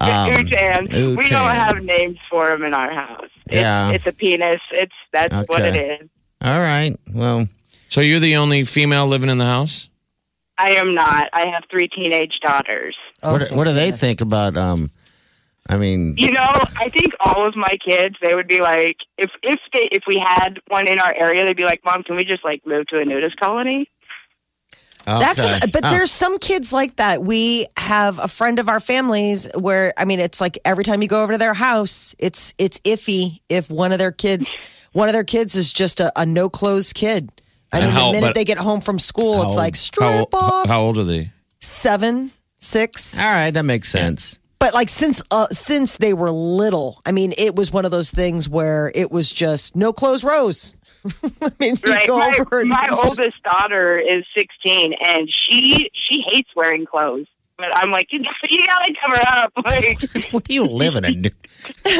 Um, 0.01 0.33
Utan. 0.33 0.87
We 1.17 1.29
don't 1.29 1.51
have 1.51 1.83
names 1.83 2.17
for 2.31 2.49
him 2.51 2.63
in 2.65 2.73
our 2.73 2.91
house. 2.91 3.29
It's, 3.47 3.55
Yeah. 3.57 3.91
it's 3.91 4.07
a 4.07 4.13
penis. 4.13 4.61
It's 4.73 4.95
that's 5.13 5.35
what 5.49 5.61
it 5.63 5.77
is. 5.77 6.09
All 6.41 6.59
right. 6.61 6.97
Well, 7.13 7.49
So 7.91 8.01
you're 8.01 8.19
the 8.21 8.37
only 8.37 8.65
female 8.65 9.07
living 9.07 9.29
in 9.29 9.37
the 9.37 9.45
house? 9.45 9.91
I 10.57 10.71
am 10.77 10.95
not. 10.95 11.29
I 11.35 11.49
have 11.49 11.65
three 11.71 11.89
teenage 11.89 12.33
daughters. 12.43 12.97
what, 13.21 13.47
do- 13.49 13.55
what 13.57 13.65
do 13.65 13.75
they 13.75 13.91
think 13.91 14.23
about? 14.23 14.57
Um, 14.57 14.91
I 15.69 15.77
mean, 15.79 16.15
You 16.19 16.31
know, 16.33 16.41
I 16.77 16.91
think 16.91 17.13
all 17.21 17.49
of 17.49 17.57
my 17.57 17.77
kids, 17.89 18.17
they 18.21 18.35
would 18.35 18.49
be 18.49 18.61
like, 18.61 18.97
if 19.17 19.31
if 19.43 19.59
they 19.73 19.89
if 19.93 20.03
we 20.07 20.19
had 20.23 20.59
one 20.69 20.87
in 20.87 20.99
our 20.99 21.15
area, 21.17 21.45
they'd 21.45 21.57
be 21.57 21.65
like, 21.65 21.81
"Mom, 21.85 22.03
can 22.03 22.17
we 22.17 22.25
just 22.25 22.45
like 22.45 22.61
move 22.67 22.87
to 22.89 22.99
a 23.01 23.05
nudist 23.05 23.41
colony?" 23.41 23.89
That's 25.07 25.39
okay. 25.41 25.59
a, 25.63 25.69
but 25.69 25.85
Oh. 25.85 25.91
there's 25.91 26.11
some 26.11 26.39
kids 26.39 26.73
like 26.73 26.97
that. 26.97 27.23
We 27.23 27.67
have 27.77 28.19
a 28.19 28.27
friend 28.29 28.59
of 28.59 28.69
our 28.71 28.81
families 28.81 29.51
where 29.55 29.93
I 29.99 30.05
mean 30.07 30.19
it's 30.21 30.41
like 30.41 30.59
every 30.65 30.83
time 30.85 31.03
you 31.03 31.09
go 31.09 31.23
over 31.23 31.33
to 31.33 31.39
their 31.39 31.55
house, 31.55 32.15
it's 32.19 32.55
it's 32.59 32.79
iffy 32.81 33.39
if 33.51 33.71
one 33.71 33.93
of 33.93 33.99
their 33.99 34.13
kids 34.13 34.57
one 34.93 35.09
of 35.09 35.13
their 35.13 35.25
kids 35.25 35.55
is 35.57 35.73
just 35.73 36.01
a, 36.01 36.11
a 36.17 36.25
no 36.27 36.49
clothes 36.49 36.93
kid. 36.93 37.31
I 37.73 37.79
And 37.79 37.87
mean, 37.87 37.95
how- 37.95 38.13
the 38.13 38.21
minute 38.21 38.35
they 38.35 38.45
get 38.45 38.59
home 38.59 38.81
from 38.81 38.99
school, 38.99 39.43
it's 39.43 39.55
How- 39.55 39.61
like 39.63 39.75
How, 39.75 39.79
strip 39.79 40.35
off 40.35 40.69
how 40.69 40.81
old 40.83 40.97
are 40.99 41.05
they? 41.05 41.31
seven, 41.61 42.31
six. 42.59 43.21
All 43.21 43.31
right, 43.31 43.51
that 43.53 43.65
makes 43.65 43.91
sense. 43.91 44.39
But 44.59 44.73
like 44.75 44.89
since 44.89 45.23
uh, 45.31 45.49
since 45.49 45.97
they 45.99 46.15
were 46.15 46.31
little, 46.31 47.01
I 47.05 47.13
mean, 47.13 47.33
it 47.37 47.55
was 47.55 47.71
one 47.73 47.85
of 47.85 47.91
those 47.91 48.11
things 48.11 48.49
where 48.49 48.91
it 48.95 49.11
was 49.11 49.31
just 49.33 49.77
no 49.77 49.93
clothes 49.93 50.25
rose. 50.25 50.75
I 51.43 51.51
mean, 51.61 51.75
Right. 51.87 52.07
go 52.07 52.19
My, 52.19 52.35
over 52.41 52.61
and 52.61 52.69
my 52.71 52.87
it's 52.89 53.03
just- 53.03 53.21
oldest 53.21 53.43
daughter 53.43 53.99
is 53.99 54.25
16, 54.37 54.95
and 55.07 55.29
she 55.31 55.91
she 55.93 56.25
hates 56.31 56.49
wearing 56.57 56.87
clothes. 56.87 57.27
But 57.57 57.69
I'm 57.77 57.93
like, 57.93 58.09
you, 58.11 58.19
you 58.51 58.67
gotta 58.67 58.95
cover 59.05 59.21
up. 59.29 59.53
Like, 59.65 60.03
What 60.33 60.45
do 60.45 60.55
you 60.55 60.65
live 60.65 60.97
in 60.97 61.05
a 61.05 61.11
new, 61.11 61.31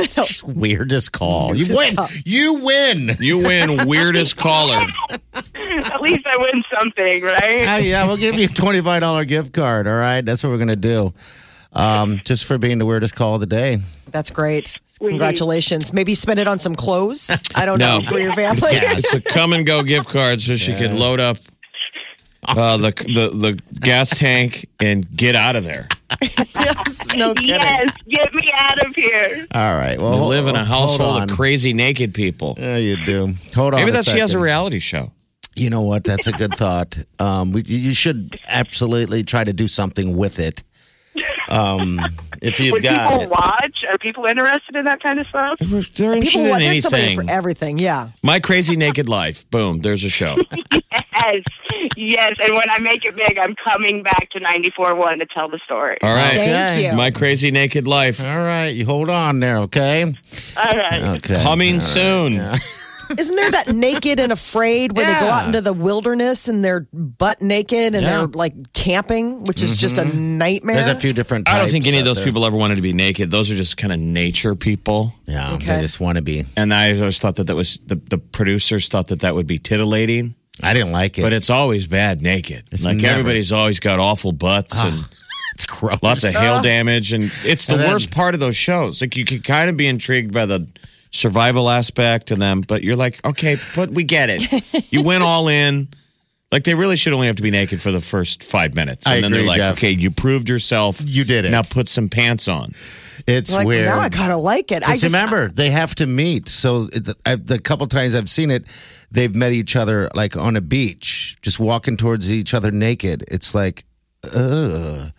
Just 0.09 0.43
weirdest 0.49 1.13
call? 1.13 1.55
You 1.55 1.77
win. 1.77 1.95
call. 1.97 2.09
You 2.25 2.55
win. 2.65 3.17
You 3.21 3.39
win 3.39 3.87
weirdest 3.87 4.37
caller. 4.37 4.81
at 5.35 6.01
least 6.03 6.27
I 6.27 6.37
win 6.39 6.65
something, 6.77 7.23
right? 7.23 7.65
Ah, 7.69 7.77
yeah, 7.77 8.05
we'll 8.07 8.17
give 8.17 8.35
you 8.37 8.47
a 8.47 8.49
twenty-five 8.49 9.01
dollar 9.03 9.25
gift 9.25 9.53
card. 9.53 9.87
All 9.87 9.95
right, 9.95 10.25
that's 10.25 10.43
what 10.43 10.51
we're 10.51 10.59
gonna 10.59 10.75
do. 10.77 11.13
Um, 11.75 12.21
just 12.25 12.45
for 12.45 12.57
being 12.59 12.79
the 12.79 12.87
weirdest 12.87 13.17
call 13.17 13.35
of 13.35 13.41
the 13.41 13.47
day. 13.47 13.81
That's 14.11 14.31
great. 14.31 14.79
Congratulations. 15.01 15.93
Maybe 15.93 16.15
spend 16.15 16.39
it 16.39 16.47
on 16.47 16.59
some 16.61 16.75
clothes. 16.77 17.31
I 17.55 17.67
don't 17.67 17.79
No. 17.81 17.99
know 17.99 18.03
for 18.05 18.19
your 18.19 18.33
family. 18.33 18.61
Yeah, 18.73 18.93
It's 18.97 19.13
a 19.15 19.21
come 19.21 19.53
and 19.53 19.67
go 19.67 19.83
gift 19.83 20.09
card 20.09 20.41
so 20.41 20.55
she 20.57 20.73
can 20.75 20.99
load 20.99 21.19
up 21.21 21.37
uh, 22.47 22.77
the, 22.77 22.91
the 22.91 23.37
the 23.37 23.79
gas 23.81 24.11
tank 24.19 24.69
and 24.79 25.09
get 25.17 25.35
out 25.35 25.57
of 25.57 25.65
there. 25.65 25.89
yes, 26.21 27.09
no 27.15 27.33
kidding. 27.35 27.49
Yes, 27.59 27.85
get 28.09 28.35
me 28.35 28.51
out 28.57 28.87
of 28.87 28.95
here. 28.95 29.47
All 29.53 29.75
right. 29.75 30.01
Well, 30.01 30.15
You 30.17 30.25
live 30.25 30.47
in 30.47 30.55
a 30.55 30.65
hold 30.65 30.91
household 30.91 31.17
on. 31.23 31.31
of 31.31 31.37
crazy 31.37 31.73
naked 31.73 32.13
people. 32.15 32.55
Yeah, 32.59 32.77
you 32.77 33.05
do. 33.05 33.35
Hold 33.55 33.75
on. 33.75 33.81
Maybe 33.81 33.91
a 33.91 33.95
that 33.95 34.05
she 34.05 34.19
has 34.19 34.31
a 34.31 34.33
second. 34.35 34.43
reality 34.43 34.79
show. 34.79 35.11
You 35.57 35.71
know 35.71 35.83
what? 35.83 36.05
That's 36.05 36.27
a 36.27 36.33
good 36.33 36.55
thought. 36.55 36.99
Um, 37.19 37.53
we, 37.53 37.63
you 37.63 37.95
should 37.95 38.39
absolutely 38.49 39.23
try 39.25 39.43
to 39.45 39.53
do 39.53 39.67
something 39.67 40.17
with 40.17 40.39
it. 40.39 40.63
Um, 41.49 42.01
if 42.43 42.59
you've 42.61 42.73
Would 42.73 42.83
got 42.83 43.13
people 43.13 43.29
watch? 43.29 43.85
Are 43.91 43.99
people 43.99 44.25
interested 44.27 44.77
in 44.77 44.85
that 44.87 45.03
kind 45.03 45.19
of 45.19 45.27
stuff? 45.29 45.59
They're 45.61 45.79
interested 45.79 46.23
People 46.23 46.45
in 46.45 46.51
want 46.51 46.63
there's 46.63 46.83
somebody 46.83 47.03
anything. 47.05 47.27
for 47.27 47.33
everything. 47.33 47.79
Yeah. 47.79 48.11
My 48.23 48.41
crazy 48.41 48.77
naked 48.77 49.09
life. 49.09 49.49
Boom. 49.51 49.81
There's 49.81 50.05
a 50.05 50.11
show. 50.11 50.37
Yes, 51.27 51.43
yes. 51.97 52.33
And 52.43 52.53
when 52.53 52.69
I 52.71 52.79
make 52.81 53.05
it 53.05 53.17
big, 53.17 53.39
I'm 53.39 53.55
coming 53.55 54.03
back 54.03 54.29
to 54.33 54.41
94.1 54.41 55.19
to 55.21 55.27
tell 55.27 55.49
the 55.49 55.59
story. 55.65 55.97
All 56.03 56.15
right. 56.15 56.35
Thank 56.35 56.85
you. 56.85 56.97
My 56.97 57.11
crazy 57.11 57.51
naked 57.51 57.89
life. 57.89 58.21
All 58.23 58.41
right, 58.41 58.69
you 58.69 58.85
hold 58.85 59.09
on 59.09 59.41
there, 59.41 59.59
okay? 59.59 60.05
All 60.05 60.13
right. 60.77 61.03
Okay. 61.17 61.43
Coming 61.43 61.81
soon. 61.81 62.53
Isn't 63.19 63.37
there 63.37 63.51
that 63.53 63.73
naked 63.75 64.21
and 64.21 64.33
afraid 64.33 64.97
where 64.97 65.07
they 65.07 65.21
go 65.21 65.27
out 65.29 65.47
into 65.47 65.61
the 65.61 65.73
wilderness 65.73 66.49
and 66.49 66.65
they're 66.65 66.87
butt 66.93 67.43
naked 67.43 67.95
and 67.95 68.03
Yeah. 68.03 68.19
they're 68.19 68.27
like 68.27 68.73
camping, 68.73 69.45
which 69.45 69.63
is 69.63 69.77
just 69.77 69.99
a 69.99 70.03
mm-hmm. 70.03 70.39
nightmare? 70.39 70.77
There's 70.77 70.89
a 70.89 71.01
few 71.01 71.13
different. 71.13 71.49
I 71.49 71.59
don't 71.59 71.69
think 71.71 71.85
types 71.85 71.93
any 71.93 71.99
of 72.01 72.03
out 72.03 72.07
those 72.11 72.17
there. 72.19 72.27
people 72.27 72.45
ever 72.45 72.57
wanted 72.57 72.77
to 72.77 72.83
be 72.83 72.93
naked. 72.93 73.31
Those 73.31 73.51
are 73.51 73.57
just 73.57 73.77
kind 73.77 73.93
of 73.93 73.99
nature 73.99 74.55
people. 74.55 75.13
Yeah, 75.27 75.55
Okay. 75.55 75.77
they 75.77 75.83
just 75.83 76.01
want 76.01 76.17
to 76.17 76.23
be. 76.23 76.45
And 76.57 76.73
I 76.73 76.97
always 76.99 77.19
thought 77.19 77.37
that 77.37 77.47
that 77.47 77.57
was 77.57 77.79
the, 77.87 77.97
the 77.97 78.19
producers 78.19 78.89
thought 78.89 79.09
that 79.09 79.21
that 79.21 79.35
would 79.35 79.47
be 79.47 79.59
titillating, 79.59 80.35
I 80.63 80.73
didn't 80.73 80.93
like 80.93 81.19
it, 81.19 81.23
but 81.23 81.33
it's 81.33 81.51
always 81.51 81.87
bad 81.87 82.21
naked. 82.23 82.65
It's 82.71 82.85
like 82.85 82.99
never- 82.99 83.09
everybody's 83.09 83.51
always 83.53 83.81
got 83.81 83.99
awful 83.99 84.33
butts 84.33 84.81
and 84.83 84.95
ah, 84.97 85.09
it's 85.55 85.65
gross. 85.65 86.03
lots 86.03 86.25
of 86.25 86.35
hail 86.35 86.55
uh. 86.55 86.63
damage, 86.63 87.13
and 87.13 87.25
it's 87.45 87.67
the 87.67 87.75
And 87.75 87.83
then- 87.83 87.93
worst 87.93 88.11
part 88.11 88.35
of 88.35 88.41
those 88.41 88.57
shows. 88.57 89.01
Like 89.01 89.17
you 89.17 89.25
could 89.25 89.43
kind 89.45 89.69
of 89.69 89.77
be 89.77 89.87
intrigued 89.87 90.33
by 90.33 90.47
the 90.47 90.69
survival 91.15 91.71
aspect 91.71 92.27
to 92.29 92.37
them, 92.37 92.61
but 92.61 92.83
you're 92.83 92.97
like, 92.97 93.25
okay, 93.25 93.57
but 93.77 93.91
we 93.91 94.05
get 94.05 94.29
it. 94.31 94.93
you 94.93 95.03
went 95.03 95.23
all 95.23 95.49
in. 95.49 95.89
Like 96.53 96.63
they 96.63 96.75
really 96.75 96.95
should 96.97 97.13
only 97.13 97.27
have 97.27 97.37
to 97.37 97.43
be 97.43 97.51
naked 97.51 97.81
for 97.83 97.91
the 97.91 98.01
first 98.01 98.45
five 98.45 98.75
minutes, 98.75 99.07
and 99.07 99.15
I 99.17 99.21
then 99.23 99.33
agree, 99.33 99.39
they're 99.41 99.49
like, 99.49 99.59
Jeff. 99.59 99.79
okay, 99.79 99.91
you 99.91 100.13
proved 100.13 100.49
yourself. 100.49 101.01
You 101.05 101.25
did 101.25 101.45
it. 101.45 101.51
Now 101.51 101.63
put 101.63 101.89
some 101.89 102.09
pants 102.09 102.47
on. 102.47 102.73
It's 103.27 103.53
like, 103.53 103.67
weird. 103.67 103.87
now 103.87 103.99
I 103.99 104.09
kind 104.09 104.31
of 104.31 104.39
like 104.41 104.71
it. 104.71 104.85
I 104.87 104.93
Just 104.93 105.03
just 105.03 105.15
remember, 105.15 105.49
they 105.53 105.71
have 105.71 105.97
to 105.97 106.07
meet. 106.07 106.49
So 106.49 106.87
it- 106.93 107.09
I've, 107.27 107.45
the 107.47 107.59
couple 107.59 107.87
times 107.89 108.15
I've 108.15 108.31
seen 108.31 108.53
it, 108.53 108.67
they've 109.11 109.35
met 109.35 109.53
each 109.53 109.75
other 109.75 110.09
like 110.15 110.37
on 110.37 110.55
a 110.55 110.61
beach, 110.61 111.37
just 111.43 111.59
walking 111.59 111.97
towards 111.97 112.31
each 112.31 112.55
other 112.55 112.71
naked. 112.71 113.25
It's 113.29 113.53
like, 113.55 113.85
ugh. 114.33 115.11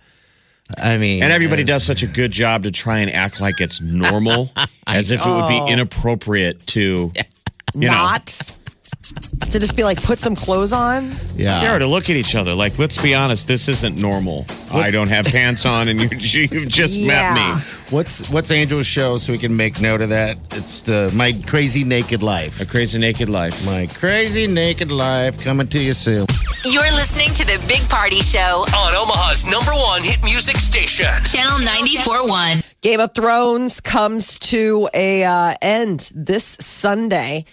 I 0.77 0.97
mean, 0.97 1.21
And 1.23 1.31
everybody 1.31 1.63
does 1.63 1.83
such 1.83 2.03
a 2.03 2.07
good 2.07 2.31
job 2.31 2.63
to 2.63 2.71
try 2.71 2.99
and 2.99 3.11
act 3.11 3.39
like 3.39 3.61
it's 3.61 3.81
normal, 3.81 4.51
as 4.87 5.11
if 5.11 5.25
it 5.25 5.29
would 5.29 5.47
be 5.47 5.71
inappropriate 5.71 6.65
to, 6.67 7.11
you 7.73 7.87
know, 7.87 7.91
not 7.91 8.57
to 9.51 9.59
just 9.59 9.75
be 9.75 9.83
like 9.83 10.01
put 10.03 10.19
some 10.19 10.35
clothes 10.35 10.73
on. 10.73 11.11
Yeah. 11.35 11.61
yeah, 11.61 11.77
to 11.79 11.87
look 11.87 12.09
at 12.09 12.15
each 12.15 12.35
other. 12.35 12.53
Like, 12.55 12.79
let's 12.79 13.01
be 13.01 13.13
honest, 13.13 13.47
this 13.47 13.67
isn't 13.67 14.01
normal. 14.01 14.45
I 14.71 14.89
don't 14.91 15.09
have 15.09 15.25
pants 15.25 15.65
on, 15.65 15.87
and 15.89 15.99
you, 15.99 16.07
you've 16.51 16.69
just 16.69 16.97
Yeah. 16.97 17.33
met 17.33 17.55
me. 17.57 17.61
What's 17.89 18.29
what's 18.29 18.51
Angel's 18.51 18.87
show 18.87 19.17
so 19.17 19.31
we 19.33 19.37
can 19.37 19.55
make 19.55 19.79
note 19.81 20.01
of 20.01 20.09
that? 20.09 20.37
It's 20.51 20.81
the 20.81 21.11
My 21.15 21.33
Crazy 21.45 21.83
Naked 21.83 22.23
Life. 22.23 22.59
A 22.61 22.65
crazy 22.65 22.99
naked 22.99 23.29
life. 23.29 23.65
My 23.65 23.87
Crazy 23.93 24.47
Naked 24.47 24.91
Life 24.91 25.43
coming 25.43 25.67
to 25.67 25.79
you 25.79 25.93
soon. 25.93 26.25
You're 26.63 26.81
listening 26.93 27.29
to 27.35 27.45
the 27.45 27.63
Big 27.67 27.87
Party 27.89 28.21
Show, 28.21 28.39
On 28.39 28.95
Omaha's 28.95 29.45
number 29.51 29.71
one 29.71 30.01
hit 30.03 30.23
music 30.23 30.55
station. 30.57 31.05
Channel 31.31 31.59
94.1. 31.67 32.81
Game 32.81 32.99
of 32.99 33.13
Thrones 33.13 33.81
comes 33.81 34.39
to 34.39 34.89
a 34.93 35.23
uh, 35.23 35.53
end 35.61 36.11
this 36.15 36.57
Sunday. 36.59 37.45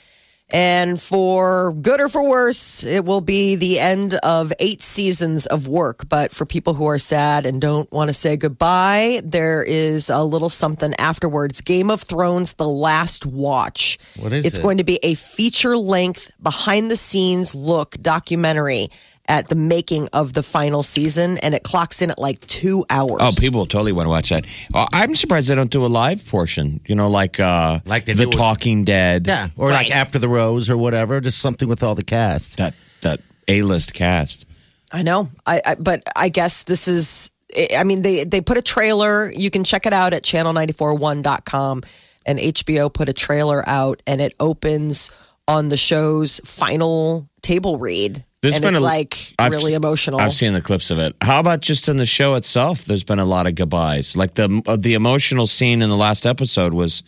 And 0.53 1.01
for 1.01 1.73
good 1.73 2.01
or 2.01 2.11
for 2.11 2.29
worse, 2.29 2.85
it 2.85 3.07
will 3.07 3.23
be 3.23 3.57
the 3.57 3.79
end 3.79 4.15
of 4.23 4.53
eight 4.59 4.83
seasons 4.83 5.47
of 5.47 5.67
work. 5.67 6.09
But 6.09 6.31
for 6.31 6.45
people 6.45 6.75
who 6.75 6.87
are 6.87 6.99
sad 6.99 7.47
and 7.47 7.61
don't 7.61 7.91
want 7.91 8.09
to 8.09 8.15
say 8.15 8.37
goodbye, 8.37 9.23
there 9.25 9.62
is 9.62 10.11
a 10.11 10.23
little 10.23 10.51
something 10.51 10.95
afterwards. 10.99 11.62
Game 11.62 11.91
of 11.91 12.03
Thrones, 12.03 12.55
The 12.55 12.69
Last 12.69 13.25
Watch. 13.25 13.99
What 14.17 14.35
is 14.35 14.45
it? 14.45 14.49
it's 14.49 14.59
it? 14.59 14.62
going 14.62 14.77
to 14.77 14.85
be 14.85 14.99
a 15.03 15.15
feature 15.15 15.77
length, 15.77 16.31
behind 16.43 16.91
the 16.91 16.97
scenes 16.97 17.55
look 17.55 17.93
documentary 17.93 18.88
at 19.33 19.49
the 19.49 19.55
making 19.55 20.09
of 20.12 20.35
the 20.35 20.42
final 20.42 20.83
season. 20.83 21.38
And 21.38 21.55
it 21.55 21.62
clocks 21.62 22.03
in 22.03 22.11
at 22.11 22.18
like 22.18 22.38
two 22.40 22.85
hours. 22.90 23.16
Oh, 23.21 23.31
people 23.40 23.64
totally 23.64 23.92
want 23.92 24.05
to 24.05 24.11
watch 24.11 24.29
that. 24.29 24.45
Uh, 24.75 24.87
I'm 24.92 25.14
surprised 25.14 25.49
they 25.49 25.55
don't 25.55 25.71
do 25.71 25.87
a 25.87 25.88
live 25.88 26.27
portion. 26.29 26.81
You 26.87 26.95
know, 26.97 27.09
like 27.09 27.40
uh, 27.40 27.81
Like 27.87 28.05
the 28.05 28.12
do 28.14 28.27
with- 28.29 28.37
Talking 28.37 28.85
Dead. 28.85 29.27
Yeah. 29.27 29.49
Or 29.57 29.71
like 29.71 29.90
After 29.90 30.18
the 30.18 30.29
Rose 30.29 30.68
or 30.68 30.77
whatever, 30.77 31.18
just 31.23 31.38
something 31.38 31.66
with 31.68 31.83
all 31.83 31.95
the 31.95 32.05
cast. 32.05 32.59
that 32.59 32.75
that 33.01 33.21
A 33.49 33.62
list 33.62 33.95
cast. 33.95 34.45
I 34.92 35.03
know. 35.03 35.29
I, 35.47 35.62
I 35.64 35.75
but 35.77 36.03
I 36.14 36.29
guess 36.29 36.64
this 36.64 36.87
is 36.87 37.31
I 37.79 37.85
mean 37.85 38.03
they 38.03 38.25
they 38.25 38.42
put 38.42 38.59
a 38.59 38.62
trailer. 38.62 39.31
You 39.33 39.49
can 39.51 39.64
check 39.64 39.87
it 39.87 39.95
out 39.95 40.12
at 40.12 40.23
channel941.com 40.25 41.81
and 42.27 42.38
HBO 42.38 42.92
put 42.92 43.09
a 43.09 43.12
trailer 43.14 43.66
out 43.66 44.03
and 44.07 44.21
it 44.21 44.35
opens 44.38 45.11
on 45.49 45.71
the 45.71 45.77
show's 45.77 46.40
final 46.45 47.27
table 47.42 47.76
read. 47.78 48.24
There's 48.40 48.57
and 48.57 48.62
been 48.62 48.74
it's 48.74 48.83
a- 48.83 48.87
like 48.87 49.16
I've 49.38 49.52
really 49.52 49.72
s- 49.72 49.76
emotional. 49.76 50.20
I've 50.20 50.33
seen 50.33 50.52
the 50.52 50.61
clips 50.62 50.90
of 50.90 50.98
it. 50.98 51.14
How 51.22 51.38
about 51.40 51.61
just 51.61 51.88
in 51.88 51.96
the 51.96 52.07
show 52.07 52.35
itself? 52.35 52.85
There's 52.87 53.05
been 53.05 53.18
a 53.20 53.24
lot 53.24 53.46
of 53.46 53.55
goodbyes. 53.55 54.16
Like 54.16 54.35
the 54.35 54.62
uh, 54.66 54.76
the 54.76 54.94
emotional 54.94 55.46
scene 55.46 55.81
in 55.83 55.88
the 55.90 55.96
last 55.96 56.26
episode 56.26 56.74
was 56.74 57.02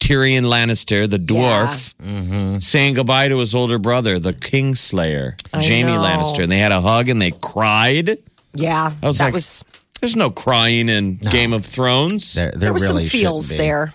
Tyrion 0.00 0.44
Lannister, 0.44 1.10
the 1.10 1.18
dwarf, 1.18 2.62
saying 2.62 2.94
goodbye 2.94 3.28
to 3.28 3.38
his 3.38 3.54
older 3.54 3.78
brother, 3.78 4.18
the 4.18 4.32
Kingslayer, 4.32 5.34
I 5.52 5.62
Jaime. 5.62 5.92
Lannister, 5.92 6.42
and 6.44 6.50
they 6.52 6.58
had 6.58 6.72
a 6.72 6.80
hug 6.80 7.08
and 7.08 7.20
they 7.20 7.32
cried. 7.32 8.16
yeah. 8.54 8.90
I 9.02 9.06
was 9.06 9.18
that 9.18 9.24
like, 9.26 9.34
was 9.34 9.64
There's 10.00 10.16
no 10.16 10.30
crying 10.30 10.88
in 10.88 11.16
Game 11.16 11.52
of 11.52 11.66
Thrones. 11.66 12.34
There, 12.34 12.50
there, 12.52 12.58
there 12.60 12.72
was 12.72 12.82
really 12.82 13.04
some 13.04 13.18
feels 13.20 13.48
there. 13.48 13.92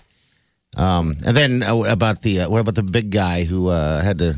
Um, 0.75 1.15
and 1.25 1.35
then 1.37 1.63
uh, 1.63 1.75
about 1.83 2.21
the 2.21 2.41
uh, 2.41 2.49
what 2.49 2.59
about 2.59 2.75
the 2.75 2.83
big 2.83 3.09
guy 3.11 3.43
who 3.45 3.67
uh, 3.69 4.01
had 4.03 4.17
to 4.19 4.37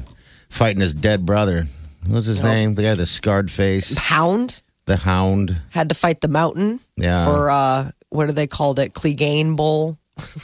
fight 0.55 0.75
in 0.75 0.81
his 0.81 0.93
dead 0.93 1.25
brother? 1.25 1.67
What's 2.07 2.25
his 2.25 2.43
name? 2.43 2.75
The 2.75 2.83
guy 2.83 2.89
with 2.89 2.99
the 2.99 3.05
scarred 3.05 3.51
face, 3.51 3.97
Hound 3.97 4.61
the 4.85 4.97
Hound. 4.97 5.59
had 5.71 5.89
to 5.89 5.95
fight 5.95 6.21
the 6.21 6.27
mountain 6.27 6.79
Yeah. 6.95 7.25
for 7.25 7.49
uh 7.49 7.89
what 8.09 8.27
do 8.27 8.31
they 8.33 8.47
called 8.47 8.79
it? 8.79 8.93
Clegane 8.93 9.55
Bowl. 9.55 9.97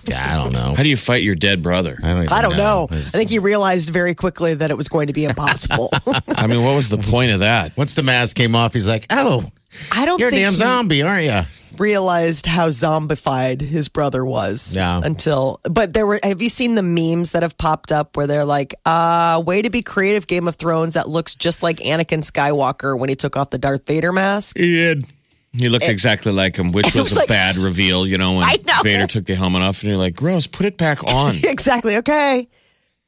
Yeah, 0.03 0.33
I 0.33 0.43
don't 0.43 0.51
know. 0.51 0.73
How 0.75 0.83
do 0.83 0.89
you 0.89 0.97
fight 0.97 1.23
your 1.23 1.35
dead 1.35 1.63
brother? 1.63 1.97
I 2.03 2.13
don't, 2.13 2.31
I 2.31 2.41
don't 2.41 2.57
know. 2.57 2.87
I 2.91 2.95
think 2.97 3.29
he 3.29 3.39
realized 3.39 3.89
very 3.91 4.13
quickly 4.13 4.53
that 4.55 4.69
it 4.69 4.75
was 4.75 4.89
going 4.89 5.07
to 5.07 5.13
be 5.13 5.23
impossible. 5.23 5.89
I 6.35 6.47
mean, 6.47 6.61
what 6.63 6.75
was 6.75 6.89
the 6.89 6.97
point 6.97 7.31
of 7.31 7.39
that? 7.39 7.77
Once 7.77 7.93
the 7.93 8.03
mask 8.03 8.35
came 8.35 8.53
off, 8.53 8.73
he's 8.73 8.87
like, 8.87 9.05
"Oh, 9.09 9.49
I 9.93 10.05
don't 10.05 10.19
you're 10.19 10.27
a 10.27 10.31
damn 10.31 10.51
he 10.51 10.57
zombie, 10.57 11.03
aren't 11.03 11.23
you?" 11.23 11.41
Realized 11.79 12.45
how 12.45 12.69
zombified 12.69 13.61
his 13.61 13.89
brother 13.89 14.25
was. 14.25 14.75
Yeah. 14.75 15.01
Until, 15.03 15.59
but 15.63 15.93
there 15.93 16.05
were. 16.05 16.19
Have 16.23 16.41
you 16.41 16.49
seen 16.49 16.75
the 16.75 16.83
memes 16.83 17.31
that 17.31 17.43
have 17.43 17.57
popped 17.57 17.91
up 17.91 18.17
where 18.17 18.27
they're 18.27 18.45
like, 18.45 18.73
"Uh, 18.85 19.41
way 19.45 19.61
to 19.61 19.69
be 19.69 19.81
creative, 19.81 20.27
Game 20.27 20.47
of 20.47 20.55
Thrones. 20.55 20.93
That 20.93 21.07
looks 21.07 21.35
just 21.35 21.63
like 21.63 21.77
Anakin 21.77 22.23
Skywalker 22.23 22.97
when 22.97 23.09
he 23.09 23.15
took 23.15 23.37
off 23.37 23.49
the 23.49 23.57
Darth 23.57 23.85
Vader 23.85 24.11
mask." 24.11 24.57
He 24.57 24.73
did. 24.73 25.05
He 25.53 25.67
looked 25.67 25.89
exactly 25.89 26.31
like 26.31 26.55
him, 26.57 26.71
which 26.71 26.85
was, 26.95 26.95
was 26.95 27.13
a 27.13 27.19
like 27.19 27.27
bad 27.27 27.57
reveal, 27.57 28.07
you 28.07 28.17
know, 28.17 28.37
when 28.37 28.47
know. 28.65 28.81
Vader 28.83 29.07
took 29.07 29.25
the 29.25 29.35
helmet 29.35 29.61
off 29.61 29.81
and 29.81 29.89
you're 29.89 29.97
like, 29.97 30.15
gross, 30.15 30.47
put 30.47 30.65
it 30.65 30.77
back 30.77 31.03
on. 31.13 31.35
exactly. 31.43 31.97
Okay, 31.97 32.47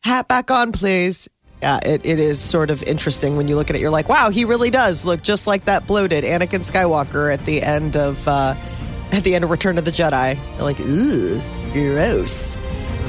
hat 0.04 0.28
back 0.28 0.52
on, 0.52 0.72
please. 0.72 1.30
Yeah, 1.64 1.80
it, 1.86 2.06
it 2.06 2.20
is 2.20 2.42
sort 2.42 2.72
of 2.72 2.84
interesting 2.84 3.38
when 3.38 3.48
you 3.48 3.56
look 3.56 3.70
at 3.70 3.78
it. 3.78 3.80
You're 3.82 3.90
like, 3.90 4.10
wow, 4.10 4.30
he 4.30 4.44
really 4.44 4.70
does 4.70 5.06
look 5.06 5.22
just 5.22 5.48
like 5.48 5.64
that 5.64 5.88
bloated 5.88 6.26
Anakin 6.26 6.60
Skywalker 6.60 7.34
at 7.34 7.46
the 7.46 7.62
end 7.62 7.96
of 7.96 8.28
uh, 8.28 8.54
at 9.14 9.24
the 9.24 9.34
end 9.34 9.46
of 9.46 9.50
Return 9.50 9.78
of 9.78 9.86
the 9.86 9.92
Jedi. 9.92 10.38
You're 10.56 10.62
like, 10.62 10.82
ooh, 10.82 11.40
gross. 11.72 12.58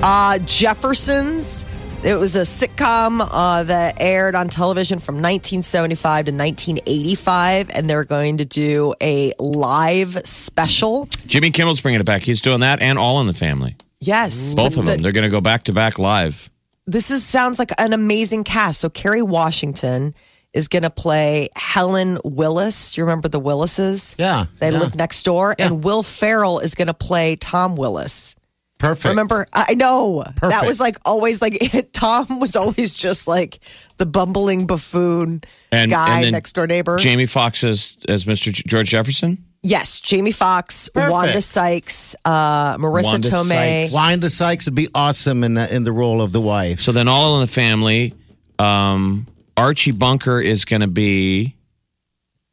Uh, 0.04 0.38
Jeffersons. 0.38 1.66
It 2.04 2.14
was 2.14 2.36
a 2.36 2.42
sitcom 2.42 3.26
uh, 3.28 3.64
that 3.64 4.00
aired 4.00 4.36
on 4.36 4.46
television 4.46 5.00
from 5.00 5.16
1975 5.16 6.26
to 6.26 6.30
1985, 6.30 7.70
and 7.74 7.90
they're 7.90 8.04
going 8.04 8.36
to 8.36 8.44
do 8.44 8.94
a 9.00 9.32
live 9.40 10.10
special. 10.24 11.08
Jimmy 11.26 11.50
Kimmel's 11.50 11.80
bringing 11.80 12.00
it 12.00 12.06
back. 12.06 12.22
He's 12.22 12.40
doing 12.40 12.60
that 12.60 12.80
and 12.80 13.00
All 13.00 13.20
in 13.20 13.26
the 13.26 13.32
Family. 13.32 13.74
Yes, 14.00 14.54
Both 14.54 14.76
of 14.76 14.84
them. 14.84 15.02
They're 15.02 15.10
going 15.10 15.24
to 15.24 15.30
go 15.30 15.40
back 15.40 15.64
to 15.64 15.72
back 15.72 15.98
live. 15.98 16.50
This 16.86 17.10
is 17.10 17.24
sounds 17.24 17.58
like 17.58 17.70
an 17.78 17.92
amazing 17.92 18.44
cast. 18.44 18.80
So 18.80 18.90
Kerry 18.90 19.22
Washington 19.22 20.12
is 20.52 20.68
going 20.68 20.82
to 20.82 20.90
play 20.90 21.48
Helen 21.56 22.18
Willis. 22.24 22.92
Do 22.92 23.00
you 23.00 23.04
remember 23.04 23.28
the 23.28 23.40
Willises? 23.40 24.14
Yeah, 24.18 24.46
They 24.60 24.70
yeah. 24.70 24.78
live 24.78 24.94
next 24.94 25.22
door. 25.24 25.54
Yeah. 25.58 25.66
And 25.66 25.82
Will 25.82 26.02
Ferrell 26.02 26.60
is 26.60 26.74
going 26.74 26.86
to 26.88 26.94
play 26.94 27.36
Tom 27.36 27.74
Willis. 27.74 28.36
Perfect. 28.78 29.10
Remember? 29.10 29.46
I 29.54 29.74
know. 29.74 30.22
That 30.42 30.66
was 30.66 30.78
like 30.78 30.96
always 31.06 31.40
like 31.40 31.54
Tom 31.92 32.38
was 32.38 32.54
always 32.54 32.94
just 32.96 33.26
like 33.26 33.58
the 33.96 34.04
bumbling 34.04 34.66
buffoon 34.66 35.40
And, 35.72 35.90
guy 35.90 36.22
and 36.22 36.32
next 36.32 36.52
door 36.52 36.66
neighbor. 36.66 36.98
Jamie 36.98 37.26
Foxx 37.26 37.64
as, 37.64 37.96
as 38.08 38.24
Mr. 38.26 38.52
George 38.52 38.90
Jefferson. 38.90 39.42
Yes, 39.66 39.98
Jamie 39.98 40.30
Foxx, 40.30 40.90
Perfect. 40.90 41.10
Wanda 41.10 41.40
Sykes, 41.40 42.14
uh, 42.26 42.76
Marisa 42.76 43.04
Wanda 43.04 43.28
Tomei. 43.30 43.82
Sykes. 43.84 43.92
Wanda 43.94 44.30
Sykes 44.30 44.66
would 44.66 44.74
be 44.74 44.88
awesome 44.94 45.42
in 45.42 45.54
the, 45.54 45.74
in 45.74 45.84
the 45.84 45.92
role 45.92 46.20
of 46.20 46.32
the 46.32 46.40
wife. 46.40 46.80
So 46.80 46.92
then 46.92 47.08
All 47.08 47.36
in 47.36 47.40
the 47.40 47.46
Family. 47.52 48.12
Um, 48.58 49.26
Archie 49.56 49.92
Bunker 49.92 50.38
is 50.40 50.66
going 50.66 50.82
to 50.82 50.86
be. 50.86 51.56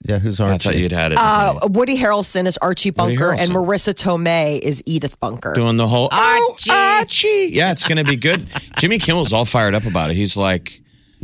Yeah, 0.04 0.20
who's 0.20 0.40
Archie? 0.40 0.50
I 0.50 0.54
Archie? 0.54 0.64
thought 0.70 0.78
you'd 0.78 0.92
had 0.94 1.12
it. 1.12 1.18
Uh, 1.20 1.60
Woody 1.70 1.98
Harrelson 1.98 2.48
is 2.48 2.58
Archie 2.60 2.90
Bunker, 2.92 3.32
and 3.34 3.52
Marisa 3.52 3.94
Tomei 3.94 4.60
is 4.60 4.82
Edith 4.86 5.20
Bunker. 5.20 5.54
doing 5.54 5.76
the 5.78 5.88
whole 5.88 6.08
Archie. 6.12 6.72
Oh, 6.72 6.98
Archie. 7.00 7.50
Yeah, 7.52 7.72
it's 7.72 7.86
going 7.86 7.98
to 7.98 8.04
be 8.10 8.16
good. 8.16 8.48
Jimmy 8.78 8.98
Kimmel's 9.00 9.34
all 9.34 9.46
fired 9.46 9.76
up 9.76 9.86
about 9.86 10.10
it. 10.12 10.16
He's 10.16 10.36
like, 10.38 10.82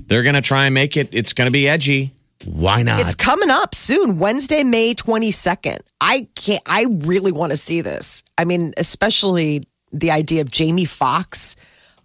they're 0.08 0.22
going 0.24 0.36
to 0.36 0.42
try 0.42 0.66
and 0.66 0.74
make 0.76 0.96
it. 0.98 1.10
It's 1.12 1.32
going 1.34 1.48
to 1.48 1.52
be 1.52 1.68
edgy. 1.68 2.14
Why 2.46 2.84
not? 2.84 3.02
It's 3.02 3.16
coming 3.16 3.50
up 3.50 3.74
soon, 3.74 4.20
Wednesday, 4.20 4.64
May 4.64 4.94
22nd. 4.94 5.80
I 6.00 6.28
can't, 6.36 6.62
I 6.66 6.86
really 6.90 7.32
want 7.32 7.52
to 7.52 7.58
see 7.58 7.82
this. 7.82 8.24
I 8.38 8.46
mean, 8.46 8.74
especially 8.78 9.64
the 9.92 10.12
idea 10.12 10.42
of 10.42 10.52
Jamie 10.52 10.86
Foxx. 10.86 11.56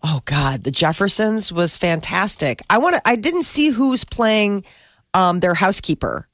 Oh 0.03 0.21
God, 0.25 0.65
the 0.65 0.71
Jeffersons 0.71 1.53
was 1.53 1.77
fantastic. 1.77 2.61
I 2.71 2.79
want 2.79 2.97
to, 2.97 3.03
I 3.05 3.17
didn't 3.17 3.45
see 3.45 3.71
who's 3.71 4.05
playing 4.05 4.65
um, 5.15 5.41
their 5.41 5.55
housekeeper. 5.55 6.27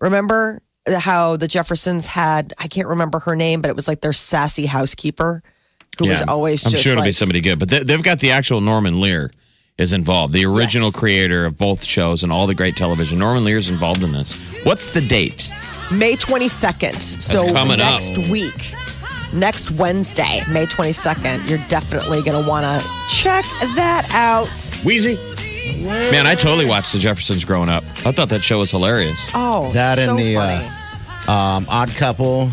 Remember 0.00 0.60
how 0.98 1.36
the 1.36 1.48
Jeffersons 1.48 2.06
had, 2.06 2.52
I 2.58 2.68
can't 2.68 2.88
remember 2.88 3.18
her 3.20 3.34
name, 3.34 3.62
but 3.62 3.70
it 3.70 3.76
was 3.76 3.88
like 3.88 4.00
their 4.00 4.12
sassy 4.12 4.66
housekeeper 4.66 5.42
who 5.98 6.08
was 6.08 6.22
always 6.22 6.64
I'm 6.66 6.78
sure 6.78 6.92
it'll 6.92 7.04
be 7.04 7.12
somebody 7.12 7.40
good, 7.40 7.58
but 7.58 7.70
they, 7.70 7.82
they've 7.82 8.02
got 8.02 8.20
the 8.20 8.32
actual 8.32 8.60
Norman 8.60 9.00
Lear 9.00 9.30
is 9.78 9.92
involved, 9.92 10.32
the 10.32 10.44
original 10.46 10.88
Yes. 10.88 10.96
creator 10.98 11.44
of 11.44 11.56
both 11.58 11.84
shows 11.84 12.22
and 12.22 12.32
all 12.32 12.46
the 12.46 12.54
great 12.54 12.76
television. 12.76 13.18
Norman 13.18 13.44
Lear 13.44 13.58
is 13.58 13.68
involved 13.68 14.02
in 14.02 14.12
this. 14.12 14.32
What's 14.64 14.94
the 14.94 15.00
date? 15.02 15.52
May 15.92 16.16
22nd. 16.16 17.00
So 17.00 17.52
coming 17.52 17.80
up. 17.80 17.92
next 17.92 18.16
week, 18.30 18.74
next 19.34 19.70
Wednesday, 19.72 20.42
May 20.48 20.66
22nd, 20.66 21.48
you're 21.48 21.62
definitely 21.68 22.22
going 22.22 22.42
to 22.42 22.48
want 22.48 22.64
to 22.64 22.88
check 23.08 23.44
that 23.76 24.08
out. 24.12 24.48
Weezy. 24.82 25.18
Man, 26.10 26.26
I 26.26 26.34
totally 26.34 26.64
watched 26.64 26.92
the 26.94 26.98
Jeffersons 26.98 27.44
growing 27.44 27.68
up. 27.68 27.84
I 28.04 28.12
thought 28.12 28.30
that 28.30 28.42
show 28.42 28.58
was 28.60 28.70
hilarious. 28.70 29.30
Oh, 29.34 29.70
That 29.72 29.98
so 29.98 30.10
and 30.10 30.18
the, 30.18 30.36
uh, 30.36 31.30
um, 31.30 31.66
Odd 31.68 31.90
Couple, 31.90 32.50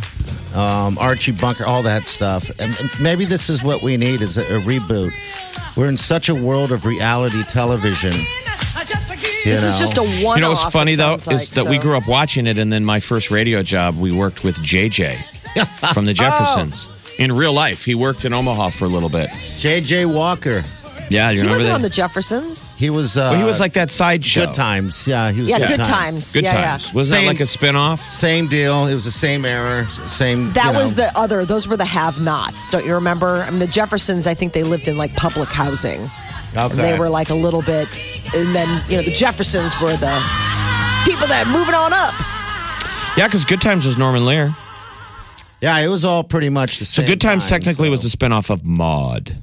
um, 0.54 0.98
Archie 1.00 1.32
Bunker, 1.32 1.66
all 1.66 1.84
that 1.84 2.08
stuff. 2.08 2.52
And 2.60 2.76
maybe 3.00 3.24
this 3.26 3.50
is 3.50 3.64
what 3.64 3.82
we 3.82 3.96
need 3.98 4.22
is 4.22 4.38
a, 4.38 4.42
a 4.42 4.60
reboot. 4.60 5.14
We're 5.76 5.90
in 5.90 5.98
such 5.98 6.30
a 6.30 6.36
world 6.36 6.72
of 6.72 6.86
reality 6.86 7.44
television. 7.44 8.14
You 8.14 9.52
this 9.52 9.64
is 9.64 9.78
just 9.78 9.98
a 9.98 10.04
one 10.24 10.38
You 10.38 10.42
know 10.42 10.50
what's 10.52 10.72
funny 10.72 10.96
though 10.96 11.16
is 11.16 11.28
like, 11.28 11.48
that 11.50 11.66
we 11.70 11.78
grew 11.78 11.98
up 11.98 12.08
watching 12.08 12.48
it, 12.48 12.58
and 12.58 12.72
then 12.72 12.86
my 12.86 13.02
first 13.02 13.30
radio 13.30 13.62
job, 13.62 14.00
we 14.00 14.12
worked 14.12 14.44
with 14.44 14.58
JJ 14.60 15.18
from 15.94 16.06
the 16.06 16.14
Jeffersons. 16.24 16.88
Oh. 16.90 17.00
In 17.20 17.32
real 17.32 17.54
life, 17.54 17.86
he 17.86 17.94
worked 17.94 18.26
in 18.26 18.34
Omaha 18.34 18.70
for 18.70 18.86
a 18.86 18.88
little 18.88 19.10
bit. 19.10 19.30
J.J. 19.58 20.06
Walker. 20.06 20.64
Yeah, 21.14 21.30
you 21.30 21.36
He 21.38 21.42
remember 21.42 21.54
wasn't 21.56 21.70
that? 21.70 21.76
on 21.76 21.82
the 21.84 21.90
Jeffersons. 21.90 22.76
He 22.76 22.90
was. 22.90 23.16
Uh, 23.18 23.30
well, 23.32 23.40
he 23.40 23.46
was 23.46 23.60
like 23.60 23.74
that 23.74 23.92
side 23.92 24.26
show. 24.26 24.46
Good 24.48 24.56
Times. 24.56 25.08
Yeah, 25.08 25.32
he 25.32 25.42
was. 25.42 25.50
Yeah, 25.50 25.60
good, 25.60 25.78
Good 25.78 25.86
Times. 25.86 26.34
Good 26.34 26.44
yeah, 26.44 26.52
times. 26.54 26.88
yeah. 26.88 26.96
Wasn't 26.96 27.16
Same- 27.20 27.26
that 27.28 27.34
like 27.34 27.40
a 27.40 27.44
spinoff? 27.44 28.00
Same 28.00 28.48
deal. 28.48 28.88
It 28.88 28.94
was 28.96 29.06
the 29.06 29.12
same 29.12 29.46
era. 29.46 29.86
Same. 29.90 30.52
That 30.54 30.66
you 30.68 30.74
know. 30.74 30.80
was 30.80 30.96
the 30.96 31.12
other. 31.16 31.46
Those 31.46 31.68
were 31.68 31.78
the 31.78 31.86
have-nots. 31.86 32.70
Don't 32.72 32.86
you 32.86 32.96
remember? 32.96 33.44
I 33.46 33.50
mean, 33.52 33.60
the 33.60 33.68
Jeffersons. 33.68 34.26
I 34.28 34.34
think 34.34 34.54
they 34.54 34.64
lived 34.64 34.88
in 34.88 34.98
like 34.98 35.14
public 35.16 35.50
housing, 35.50 36.02
Okay. 36.02 36.72
and 36.72 36.72
they 36.80 36.98
were 36.98 37.10
like 37.10 37.30
a 37.30 37.36
little 37.36 37.62
bit. 37.62 37.88
And 38.36 38.56
then 38.56 38.68
you 38.90 38.98
know, 38.98 39.04
the 39.04 39.12
Jeffersons 39.14 39.80
were 39.80 39.96
the 39.98 40.16
people 41.06 41.28
that 41.28 41.46
moving 41.48 41.76
on 41.76 41.94
up. 41.94 42.16
Yeah, 43.18 43.28
because 43.28 43.46
Good 43.46 43.62
Times 43.62 43.86
was 43.86 43.98
Norman 43.98 44.26
Lear. 44.26 44.56
Yeah, 45.62 45.78
it 45.80 45.88
was 45.88 46.04
all 46.04 46.24
pretty 46.24 46.50
much 46.50 46.80
the 46.80 46.86
same. 46.86 47.04
So 47.04 47.08
same. 47.08 47.08
Good 47.14 47.22
Times 47.22 47.48
time, 47.48 47.60
technically 47.62 47.88
so- 47.88 47.92
was 47.92 48.06
a 48.14 48.18
spinoff 48.18 48.50
of 48.50 48.66
Maude, 48.66 49.38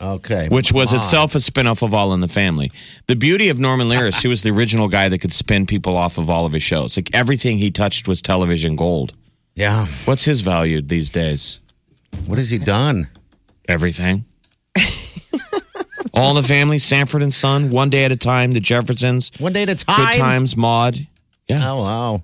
okay, 0.00 0.48
which 0.48 0.72
was 0.72 0.92
on. 0.92 0.98
itself 0.98 1.34
a 1.34 1.38
spinoff 1.38 1.82
of 1.82 1.92
All 1.94 2.12
in 2.12 2.20
the 2.20 2.28
Family. 2.28 2.70
The 3.06 3.16
beauty 3.16 3.48
of 3.48 3.58
Norman 3.58 3.88
Lear 3.88 4.06
is 4.06 4.20
he 4.20 4.28
was 4.28 4.42
the 4.42 4.50
original 4.50 4.88
guy 4.88 5.08
that 5.08 5.18
could 5.18 5.32
spin 5.32 5.66
people 5.66 5.96
off 5.96 6.18
of 6.18 6.28
all 6.30 6.46
of 6.46 6.52
his 6.52 6.62
shows. 6.62 6.96
Like 6.96 7.14
everything 7.14 7.58
he 7.58 7.70
touched 7.70 8.08
was 8.08 8.20
television 8.22 8.76
gold. 8.76 9.14
Yeah. 9.54 9.86
What's 10.04 10.24
his 10.24 10.40
value 10.40 10.80
these 10.80 11.10
days? 11.10 11.60
What 12.26 12.38
has 12.38 12.50
he 12.50 12.58
done? 12.58 13.08
Everything. 13.68 14.24
All 16.12 16.30
in 16.30 16.42
the 16.42 16.46
Family, 16.46 16.78
Sanford 16.78 17.22
and 17.22 17.32
Son, 17.32 17.70
One 17.70 17.88
Day 17.88 18.04
at 18.04 18.12
a 18.12 18.16
Time, 18.16 18.52
The 18.52 18.60
Jeffersons, 18.60 19.30
One 19.38 19.52
day 19.52 19.62
at 19.62 19.68
a 19.68 19.76
time. 19.76 20.06
Good 20.06 20.18
Times, 20.18 20.56
Maude. 20.56 21.06
Yeah. 21.48 21.70
Oh 21.70 21.82
wow. 21.82 22.22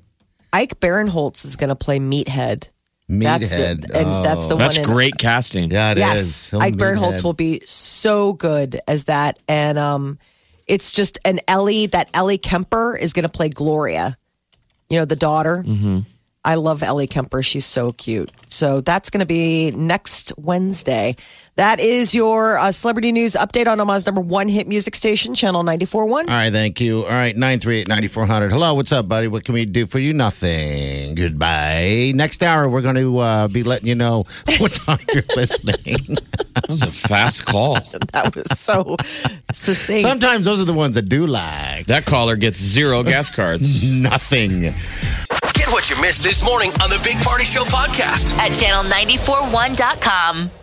Ike 0.52 0.80
Barinholtz 0.80 1.44
is 1.44 1.56
going 1.56 1.68
to 1.68 1.76
play 1.76 1.98
Meathead. 1.98 2.70
That's 3.08 3.50
the, 3.50 3.56
Meathead. 3.56 3.84
and 3.94 4.24
that's 4.24 4.46
the 4.46 4.56
That's 4.56 4.78
one. 4.78 4.84
in- 4.88 4.92
great 4.92 5.16
casting. 5.18 5.70
Yeah, 5.70 5.92
it 5.92 5.98
is. 5.98 6.00
yes, 6.02 6.26
So 6.34 6.58
Ike 6.60 6.74
Barinholtz 6.74 7.18
Meathead. 7.20 7.24
will 7.24 7.32
be 7.34 7.60
so 7.64 8.32
good 8.32 8.80
as 8.88 9.04
that, 9.04 9.38
and 9.48 9.78
um, 9.78 10.18
it's 10.66 10.90
just 10.92 11.18
an 11.24 11.38
Ellie. 11.46 11.86
That 11.86 12.08
Ellie 12.14 12.38
Kemper 12.38 12.96
is 12.96 13.12
going 13.12 13.22
to 13.24 13.28
play 13.28 13.48
Gloria. 13.48 14.16
You 14.90 14.98
know 14.98 15.04
the 15.04 15.14
daughter. 15.16 15.62
Mm-hmm. 15.66 16.00
I 16.46 16.54
love 16.54 16.82
Ellie 16.84 17.08
Kemper. 17.08 17.42
She's 17.42 17.66
so 17.66 17.90
cute. 17.92 18.30
So 18.46 18.80
that's 18.80 19.10
going 19.10 19.20
to 19.20 19.26
be 19.26 19.72
next 19.72 20.32
Wednesday. 20.38 21.16
That 21.56 21.80
is 21.80 22.14
your 22.14 22.56
uh, 22.56 22.70
celebrity 22.70 23.10
news 23.10 23.32
update 23.32 23.66
on 23.66 23.80
Omaha's 23.80 24.06
number 24.06 24.20
one 24.20 24.46
hit 24.48 24.68
music 24.68 24.94
station, 24.94 25.34
Channel 25.34 25.64
94.1. 25.64 26.10
All 26.10 26.24
right, 26.26 26.52
thank 26.52 26.80
you. 26.80 27.02
All 27.04 27.10
right, 27.10 27.34
938-9400. 27.36 28.50
Hello, 28.50 28.74
what's 28.74 28.92
up, 28.92 29.08
buddy? 29.08 29.26
What 29.26 29.44
can 29.44 29.54
we 29.54 29.64
do 29.64 29.86
for 29.86 29.98
you? 29.98 30.12
Nothing. 30.14 31.16
Goodbye. 31.16 32.12
Next 32.14 32.42
hour, 32.44 32.68
we're 32.68 32.82
going 32.82 32.94
to 32.96 33.18
uh, 33.18 33.48
be 33.48 33.64
letting 33.64 33.88
you 33.88 33.94
know 33.96 34.18
what 34.58 34.72
time 34.72 34.98
you're 35.12 35.24
listening. 35.34 36.16
That 36.56 36.70
was 36.70 36.82
a 36.84 36.90
fast 36.90 37.44
call. 37.44 37.74
That 38.14 38.34
was 38.34 38.58
so 38.58 38.96
succinct. 39.52 40.00
Sometimes 40.08 40.46
those 40.46 40.58
are 40.58 40.64
the 40.64 40.72
ones 40.72 40.94
that 40.94 41.02
do 41.06 41.26
like 41.26 41.84
That 41.86 42.06
caller 42.06 42.34
gets 42.36 42.56
zero 42.58 43.02
gas 43.02 43.28
cards. 43.28 43.84
nothing. 43.84 44.72
Get 45.66 45.72
what 45.72 45.90
you 45.90 46.00
missed 46.00 46.22
this 46.22 46.44
morning 46.44 46.70
on 46.80 46.90
the 46.90 47.00
Big 47.02 47.16
Party 47.24 47.44
Show 47.44 47.64
podcast. 47.64 48.38
At 48.38 48.52
channel941.com. 48.52 50.56